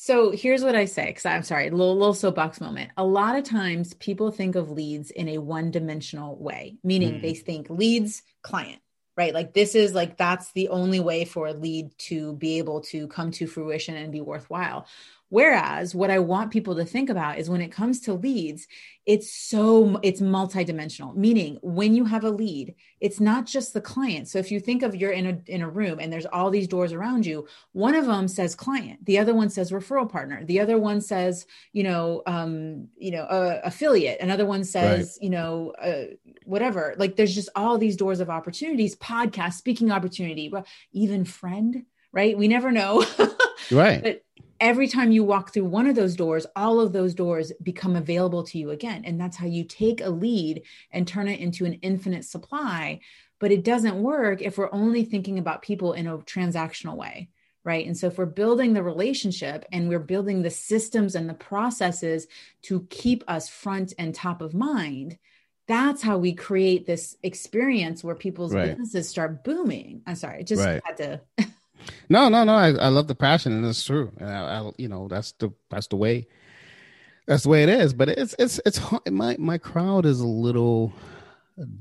[0.05, 2.91] so here's what I say, because I'm sorry, little, little soapbox moment.
[2.99, 7.23] A lot of times people think of leads in a one dimensional way, meaning mm.
[7.23, 8.83] they think leads, client.
[9.17, 9.33] right?
[9.33, 13.09] Like this is like that's the only way for a lead to be able to
[13.09, 14.87] come to fruition and be worthwhile.
[15.35, 18.69] Whereas what I want people to think about is when it comes to leads,
[19.05, 21.17] it's so it's multidimensional.
[21.17, 24.29] Meaning when you have a lead, it's not just the client.
[24.29, 26.69] So if you think of you're in a in a room and there's all these
[26.69, 30.61] doors around you, one of them says client, the other one says referral partner, the
[30.61, 35.25] other one says you know um, you know uh, affiliate, another one says right.
[35.25, 36.15] you know uh,
[36.45, 36.95] whatever.
[36.97, 40.53] Like there's just all these doors of opportunities, podcast, speaking opportunity,
[40.93, 41.87] even friend.
[42.13, 42.39] Right?
[42.39, 43.05] We never know.
[43.73, 44.01] right.
[44.01, 44.24] But
[44.61, 48.43] every time you walk through one of those doors, all of those doors become available
[48.45, 49.05] to you again.
[49.05, 53.01] And that's how you take a lead and turn it into an infinite supply.
[53.41, 57.29] But it doesn't work if we're only thinking about people in a transactional way.
[57.65, 57.87] Right.
[57.87, 62.27] And so, if we're building the relationship and we're building the systems and the processes
[62.63, 65.19] to keep us front and top of mind,
[65.67, 68.67] that's how we create this experience where people's right.
[68.67, 70.03] businesses start booming.
[70.07, 70.83] I'm sorry, I just right.
[70.85, 71.21] had to
[72.09, 72.55] No, no, no.
[72.55, 74.13] I, I love the passion, and it's true.
[74.19, 76.27] And I, I, you know, that's the that's the way
[77.27, 77.95] that's the way it is.
[77.95, 78.81] But it's it's it's
[79.11, 80.93] my my crowd is a little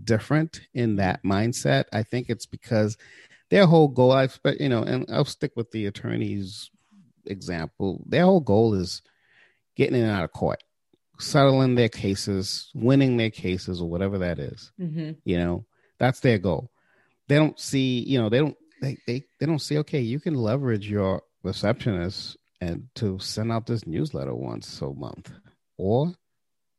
[0.03, 1.85] different in that mindset.
[1.91, 2.97] I think it's because
[3.49, 6.69] their whole goal, I expect, you know, and I'll stick with the attorneys
[7.25, 8.03] example.
[8.07, 9.01] Their whole goal is
[9.75, 10.63] getting in and out of court,
[11.19, 14.71] settling their cases, winning their cases, or whatever that is.
[14.79, 15.11] Mm-hmm.
[15.25, 15.65] You know,
[15.99, 16.71] that's their goal.
[17.27, 20.35] They don't see, you know, they don't they they they don't see okay you can
[20.35, 25.31] leverage your receptionist and to send out this newsletter once a month
[25.77, 26.13] or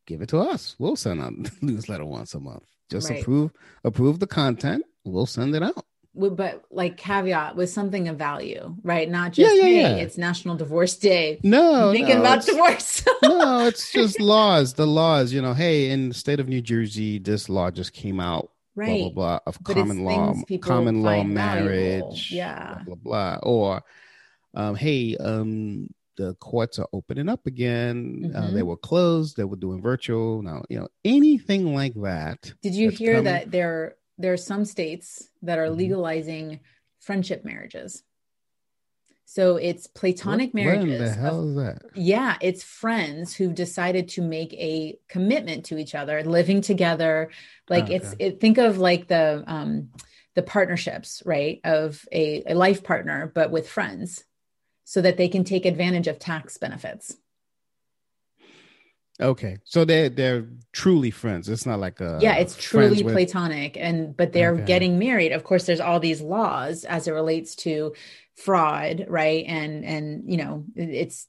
[0.07, 3.21] give it to us we'll send out the newsletter once a month just right.
[3.21, 3.51] approve
[3.83, 5.85] approve the content we'll send it out
[6.15, 9.11] but like caveat with something of value, right?
[9.11, 10.03] Not just yeah, yeah, hey, yeah.
[10.03, 11.41] it's National Divorce Day.
[11.43, 13.05] No, I'm thinking no, about divorce.
[13.25, 14.75] no, it's just laws.
[14.75, 15.55] The laws, you know.
[15.55, 19.01] Hey, in the state of New Jersey, this law just came out right.
[19.01, 23.39] blah blah blah of but common law, common law marriage, yeah, blah blah blah.
[23.43, 23.83] Or,
[24.55, 28.23] um, hey, um, the courts are opening up again.
[28.25, 28.37] Mm-hmm.
[28.37, 28.69] Uh, they mm-hmm.
[28.69, 29.37] were closed.
[29.37, 30.63] They were doing virtual now.
[30.69, 32.53] You know, anything like that.
[32.63, 33.25] Did you hear coming...
[33.25, 35.79] that there there are some states that are mm-hmm.
[35.79, 36.61] legalizing
[37.01, 38.03] friendship marriages?
[39.27, 41.01] So it's platonic what, marriages.
[41.01, 41.83] What the hell is that?
[41.95, 47.31] Yeah, it's friends who've decided to make a commitment to each other, living together.
[47.69, 47.97] Like okay.
[47.97, 49.91] it's it, think of like the um
[50.35, 51.61] the partnerships, right?
[51.65, 54.25] Of a, a life partner, but with friends,
[54.85, 57.17] so that they can take advantage of tax benefits.
[59.21, 61.49] Okay, so they're they're truly friends.
[61.49, 63.15] It's not like a yeah, it's truly with...
[63.15, 64.65] platonic, and but they're okay.
[64.65, 65.31] getting married.
[65.31, 67.95] Of course, there's all these laws as it relates to
[68.37, 69.45] fraud right?
[69.47, 71.27] And and you know it's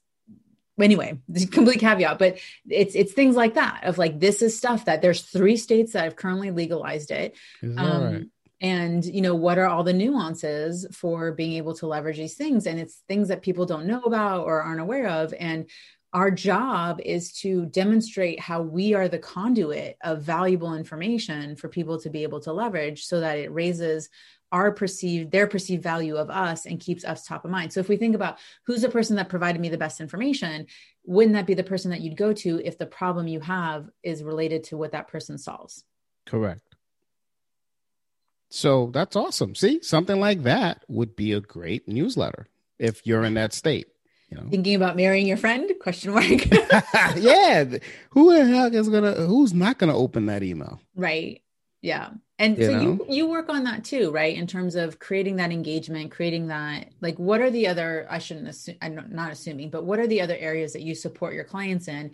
[0.78, 1.18] anyway
[1.52, 2.36] complete caveat but
[2.68, 6.04] it's it's things like that of like this is stuff that there's three states that
[6.04, 7.34] have currently legalized it
[7.78, 8.26] um, right?
[8.60, 12.66] and you know what are all the nuances for being able to leverage these things?
[12.66, 15.34] And it's things that people don't know about or aren't aware of.
[15.38, 15.68] And
[16.12, 22.00] our job is to demonstrate how we are the conduit of valuable information for people
[22.00, 24.08] to be able to leverage so that it raises
[24.52, 27.72] our perceived their perceived value of us and keeps us top of mind.
[27.72, 30.66] So if we think about who's the person that provided me the best information
[31.04, 34.24] wouldn't that be the person that you'd go to if the problem you have is
[34.24, 35.84] related to what that person solves?
[36.26, 36.74] Correct.
[38.50, 39.54] So that's awesome.
[39.54, 43.86] See something like that would be a great newsletter if you're in that state
[44.28, 44.48] you know?
[44.50, 45.70] Thinking about marrying your friend?
[45.80, 46.26] Question mark.
[47.16, 47.64] Yeah.
[48.10, 50.80] Who the heck is gonna who's not gonna open that email?
[50.94, 51.42] Right
[51.86, 52.10] yeah.
[52.38, 54.36] And you so you you work on that too right?
[54.36, 58.48] In terms of creating that engagement creating that like what are the other i shouldn't
[58.48, 61.88] assume i'm not assuming but what are the other areas that you support your clients
[61.88, 62.10] in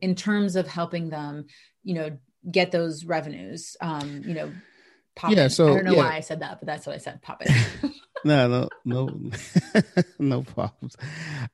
[0.00, 1.46] in terms of helping them
[1.82, 2.16] you know
[2.50, 4.50] get those revenues um you know
[5.14, 6.04] pop yeah so i don't know yeah.
[6.04, 7.50] why i said that but that's what i said pop it
[8.24, 9.30] no no no
[10.18, 10.96] no problems.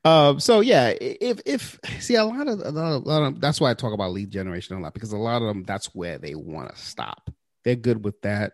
[0.05, 3.41] Um so yeah if if see a lot of a lot of, a lot of
[3.41, 5.87] that's why i talk about lead generation a lot because a lot of them that's
[5.93, 7.29] where they want to stop
[7.63, 8.53] they're good with that.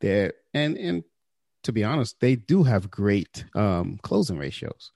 [0.00, 1.04] They're and and
[1.62, 4.90] to be honest, they do have great um, closing ratios.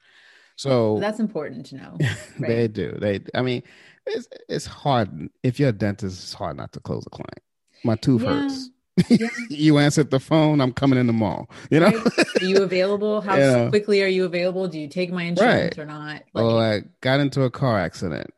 [0.56, 1.98] So that's important to know.
[2.38, 2.48] Right?
[2.48, 2.96] they do.
[2.98, 3.20] They.
[3.34, 3.62] I mean,
[4.06, 6.22] it's it's hard if you're a dentist.
[6.22, 7.42] It's hard not to close a client.
[7.84, 8.28] My tooth yeah.
[8.28, 8.70] hurts.
[9.08, 9.28] Yeah.
[9.50, 10.60] you answered the phone.
[10.60, 11.50] I'm coming in the mall.
[11.70, 12.42] You know, right.
[12.42, 13.20] are you available?
[13.22, 13.68] How yeah.
[13.68, 14.68] quickly are you available?
[14.68, 15.82] Do you take my insurance right.
[15.82, 16.22] or not?
[16.32, 18.32] Like, well, I got into a car accident.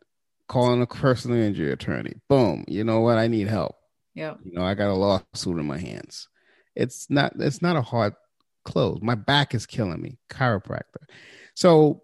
[0.49, 2.15] Calling a personal injury attorney.
[2.27, 2.65] Boom.
[2.67, 3.19] You know what?
[3.19, 3.77] I need help.
[4.19, 4.35] Yeah.
[4.43, 6.27] You know, I got a lawsuit in my hands.
[6.75, 8.15] It's not it's not a hard
[8.65, 8.99] close.
[9.01, 10.19] My back is killing me.
[10.29, 11.07] Chiropractor.
[11.55, 12.03] So,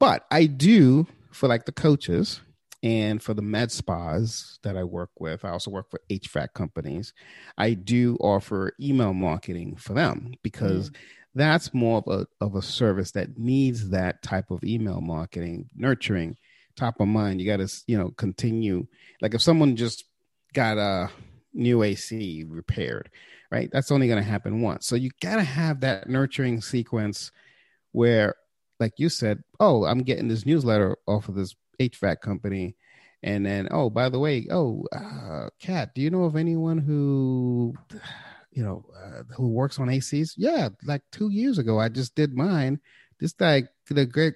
[0.00, 2.40] but I do for like the coaches,
[2.82, 7.14] and for the med spas that I work with, I also work for HVAC companies.
[7.56, 10.96] I do offer email marketing for them because mm.
[11.36, 16.36] that's more of a of a service that needs that type of email marketing, nurturing,
[16.74, 17.40] top of mind.
[17.40, 18.88] You got to you know continue.
[19.22, 20.02] Like if someone just
[20.52, 21.10] got a
[21.56, 23.10] new AC repaired,
[23.50, 23.68] right?
[23.72, 24.86] That's only going to happen once.
[24.86, 27.32] So you got to have that nurturing sequence
[27.92, 28.36] where,
[28.78, 32.76] like you said, oh, I'm getting this newsletter off of this HVAC company.
[33.22, 35.48] And then, oh, by the way, oh, uh,
[35.94, 37.74] do you know of anyone who,
[38.52, 40.34] you know, uh, who works on ACs?
[40.36, 42.78] Yeah, like two years ago, I just did mine.
[43.18, 44.34] This guy did a great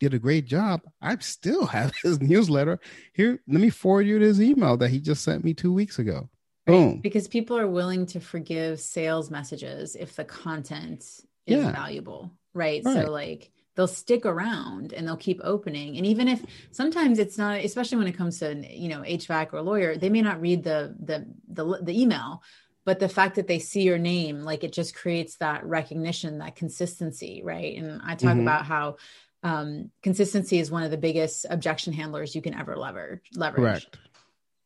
[0.00, 0.82] did a great job.
[1.00, 2.78] I still have his newsletter
[3.12, 3.40] here.
[3.46, 6.28] Let me forward you this email that he just sent me two weeks ago.
[6.66, 6.98] Boom.
[6.98, 11.72] Because people are willing to forgive sales messages if the content is yeah.
[11.72, 12.82] valuable, right?
[12.84, 12.94] right?
[12.94, 15.96] So like they'll stick around and they'll keep opening.
[15.96, 19.62] And even if sometimes it's not, especially when it comes to you know HVAC or
[19.62, 22.42] lawyer, they may not read the the the, the email,
[22.84, 26.56] but the fact that they see your name, like it just creates that recognition, that
[26.56, 27.76] consistency, right?
[27.76, 28.40] And I talk mm-hmm.
[28.40, 28.96] about how
[29.42, 33.84] um, consistency is one of the biggest objection handlers you can ever lever leverage.
[33.84, 33.98] Correct.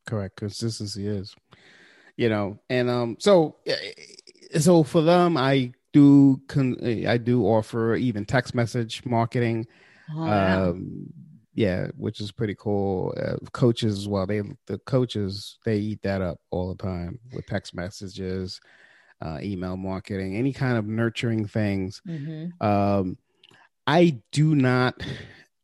[0.06, 0.36] Correct.
[0.36, 1.34] Consistency is
[2.18, 3.56] you know and um so
[4.58, 9.66] so for them i do con- i do offer even text message marketing
[10.14, 10.70] oh, wow.
[10.70, 11.06] um
[11.54, 16.20] yeah which is pretty cool uh, coaches as well they the coaches they eat that
[16.20, 18.60] up all the time with text messages
[19.20, 22.50] uh, email marketing any kind of nurturing things mm-hmm.
[22.64, 23.16] um
[23.86, 25.00] i do not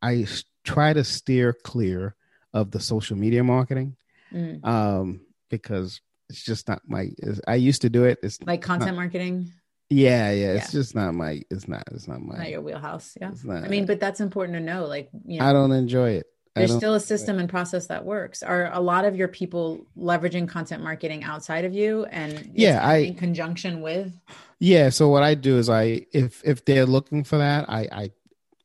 [0.03, 0.27] i
[0.63, 2.15] try to steer clear
[2.53, 3.97] of the social media marketing
[4.33, 4.65] mm.
[4.65, 7.11] um because it's just not my
[7.47, 8.19] i used to do it.
[8.23, 9.53] It's like content not, marketing?
[9.91, 13.31] Yeah, yeah it's just not my it's not it's not my not your wheelhouse yeah.
[13.45, 16.27] not, i mean but that's important to know like you know, i don't enjoy it.
[16.55, 18.41] There's still a system and process that works.
[18.45, 22.97] Are a lot of your people leveraging content marketing outside of you and yeah i
[22.99, 24.13] in conjunction with?
[24.61, 28.11] Yeah so what i do is i if if they're looking for that i i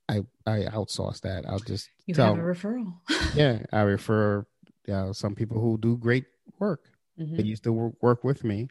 [0.07, 1.45] i, I outsource that.
[1.47, 2.93] I'll just you tell, have a referral.
[3.35, 4.45] Yeah i refer
[4.87, 6.25] yeah some people who do great
[6.59, 6.81] work
[7.19, 7.37] Mm-hmm.
[7.37, 8.69] They used to work, work with me.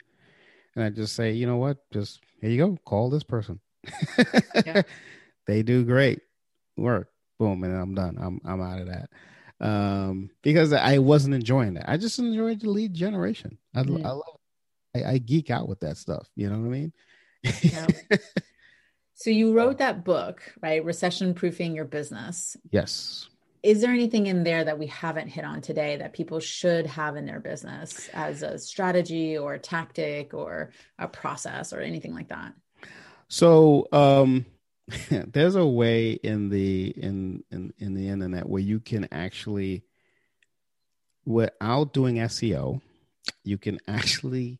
[0.74, 1.78] And I just say, you know what?
[1.92, 2.78] Just here you go.
[2.84, 3.60] Call this person.
[4.66, 4.82] yeah.
[5.46, 6.20] They do great
[6.76, 7.08] work.
[7.38, 7.64] Boom.
[7.64, 8.18] And I'm done.
[8.20, 9.08] I'm I'm out of that.
[9.66, 11.88] Um, because I wasn't enjoying that.
[11.88, 13.56] I just enjoyed the lead generation.
[13.74, 14.04] I, mm-hmm.
[14.04, 14.38] I love
[14.94, 16.28] I, I, geek out with that stuff.
[16.36, 16.92] You know what I mean?
[17.62, 17.86] yeah.
[19.14, 20.84] So you wrote that book, right?
[20.84, 22.54] Recession proofing your business.
[22.70, 23.30] Yes
[23.62, 27.16] is there anything in there that we haven't hit on today that people should have
[27.16, 32.28] in their business as a strategy or a tactic or a process or anything like
[32.28, 32.54] that?
[33.28, 34.46] So um
[35.10, 39.84] there's a way in the in, in in the internet where you can actually
[41.24, 42.80] without doing seo
[43.44, 44.58] you can actually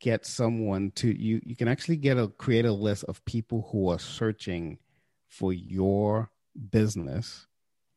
[0.00, 3.88] get someone to you you can actually get a create a list of people who
[3.88, 4.78] are searching
[5.28, 6.30] for your
[6.70, 7.47] business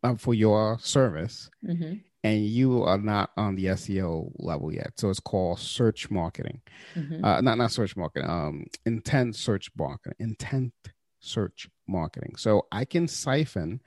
[0.03, 1.95] uh, for your service mm-hmm.
[2.23, 4.93] and you are not on the SEO level yet.
[4.97, 6.61] So it's called search marketing.
[6.95, 7.23] Mm-hmm.
[7.23, 8.29] Uh, not not search marketing.
[8.29, 10.17] Um, intent search marketing.
[10.19, 10.73] Intent
[11.19, 12.35] search marketing.
[12.37, 13.81] So I can siphon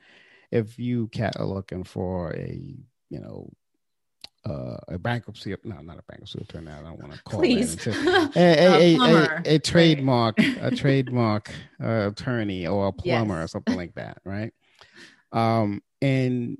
[0.51, 2.75] if you Kat are looking for a
[3.09, 3.49] you know
[4.47, 6.71] uh, a bankruptcy, no, not a bankruptcy attorney.
[6.71, 7.75] I don't want to call Please.
[7.87, 7.87] it
[8.35, 11.51] a, a, a, a, a, trademark, a trademark
[11.83, 13.45] uh, attorney or a plumber yes.
[13.45, 14.53] or something like that, right?
[15.31, 16.57] Um, and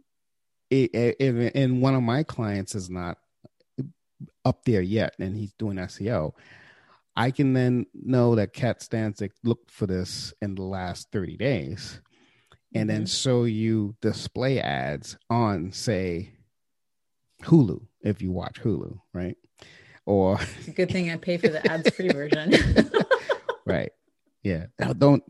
[0.70, 3.18] it, it, and one of my clients is not
[4.44, 6.34] up there yet, and he's doing SEO.
[7.16, 12.02] I can then know that Kat Stancic looked for this in the last 30 days
[12.74, 13.06] and then mm-hmm.
[13.06, 16.34] show you display ads on, say,
[17.44, 19.38] Hulu, if you watch Hulu, right?
[20.06, 20.40] Or
[20.76, 22.54] good thing I pay for the ads free version.
[23.66, 23.92] right.
[24.44, 24.66] Yeah.
[24.78, 25.24] Now don't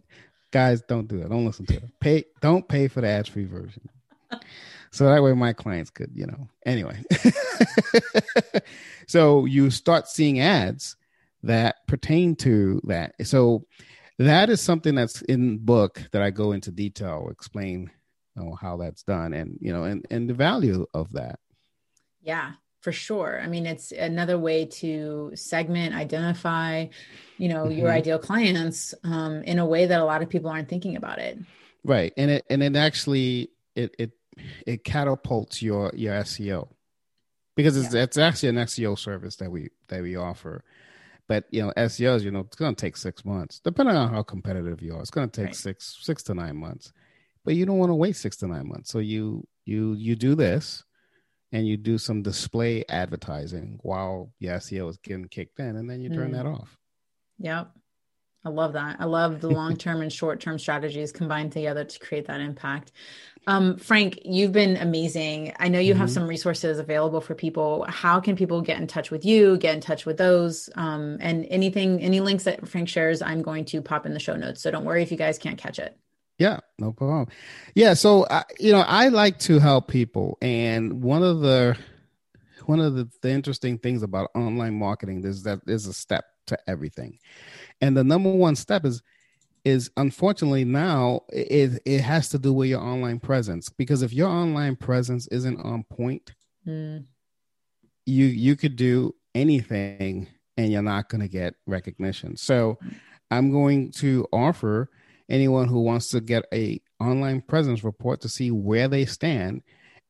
[0.52, 1.30] guys don't do that.
[1.30, 2.00] Don't listen to it.
[2.02, 3.90] Pay don't pay for the ads free version
[4.92, 7.04] so that way my clients could, you know, anyway.
[9.08, 10.96] so you start seeing ads
[11.44, 13.14] that pertain to that.
[13.24, 13.66] So
[14.18, 17.92] that is something that's in book that I go into detail, explain
[18.36, 21.40] you know, how that's done and, you know, and, and the value of that.
[22.22, 23.40] Yeah, for sure.
[23.42, 26.88] I mean, it's another way to segment, identify,
[27.38, 27.80] you know, mm-hmm.
[27.80, 31.20] your ideal clients um, in a way that a lot of people aren't thinking about
[31.20, 31.38] it.
[31.84, 32.14] Right.
[32.16, 34.12] And it, and it actually, it, it
[34.66, 36.70] it catapults your your SEO
[37.56, 38.04] because it's yeah.
[38.04, 40.64] it's actually an SEO service that we that we offer.
[41.28, 44.22] But you know, SEOs, you know, it's going to take six months, depending on how
[44.22, 45.02] competitive you are.
[45.02, 45.56] It's going to take right.
[45.56, 46.94] six six to nine months,
[47.44, 48.92] but you don't want to wait six to nine months.
[48.92, 50.84] So you you you do this,
[51.52, 56.02] and you do some display advertising while the SEO is getting kicked in, and then
[56.02, 56.34] you turn mm.
[56.34, 56.78] that off.
[57.40, 57.72] Yep.
[58.46, 58.98] I love that.
[59.00, 62.92] I love the long term and short term strategies combined together to create that impact.
[63.48, 65.54] Um, Frank, you've been amazing.
[65.60, 66.02] I know you mm-hmm.
[66.02, 67.86] have some resources available for people.
[67.88, 70.70] How can people get in touch with you, get in touch with those?
[70.76, 74.36] Um, and anything, any links that Frank shares, I'm going to pop in the show
[74.36, 74.62] notes.
[74.62, 75.98] So don't worry if you guys can't catch it.
[76.38, 77.28] Yeah, no problem.
[77.76, 81.78] Yeah, so uh, you know, I like to help people, and one of the
[82.66, 86.58] one of the, the interesting things about online marketing is that there's a step to
[86.68, 87.20] everything,
[87.82, 89.02] and the number one step is
[89.64, 94.30] is unfortunately now it it has to do with your online presence because if your
[94.30, 96.34] online presence isn't on point,
[96.68, 97.04] mm.
[98.06, 100.28] you you could do anything
[100.58, 102.38] and you're not going to get recognition.
[102.38, 102.80] So,
[103.30, 104.90] I'm going to offer
[105.30, 109.64] anyone who wants to get a online presence report to see where they stand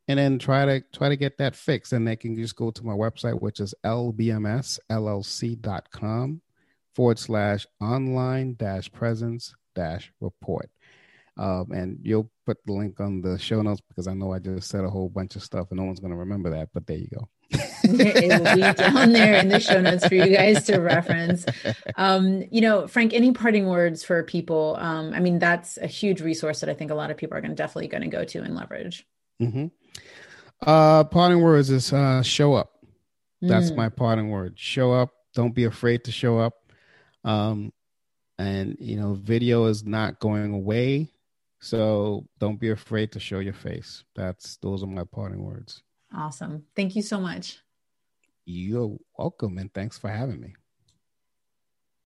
[0.07, 2.85] and then try to try to get that fixed and they can just go to
[2.85, 4.81] my website which is lbmsllc.com
[6.93, 10.69] forward slash online dash presence dash report
[11.37, 14.69] um, and you'll put the link on the show notes because i know i just
[14.69, 16.97] said a whole bunch of stuff and no one's going to remember that but there
[16.97, 20.79] you go it will be down there in the show notes for you guys to
[20.79, 21.45] reference.
[21.95, 24.75] Um, you know, Frank, any parting words for people?
[24.79, 27.41] Um, I mean, that's a huge resource that I think a lot of people are
[27.41, 29.05] going to definitely going to go to and leverage.
[29.41, 29.67] Mm-hmm.
[30.61, 32.71] Uh, parting words is uh, show up.
[33.41, 33.75] That's mm.
[33.75, 34.53] my parting word.
[34.57, 35.11] Show up.
[35.33, 36.53] Don't be afraid to show up.
[37.23, 37.73] Um,
[38.37, 41.11] and you know, video is not going away,
[41.59, 44.03] so don't be afraid to show your face.
[44.15, 45.83] That's those are my parting words.
[46.13, 46.63] Awesome.
[46.75, 47.59] Thank you so much.
[48.45, 50.55] You're welcome, and thanks for having me.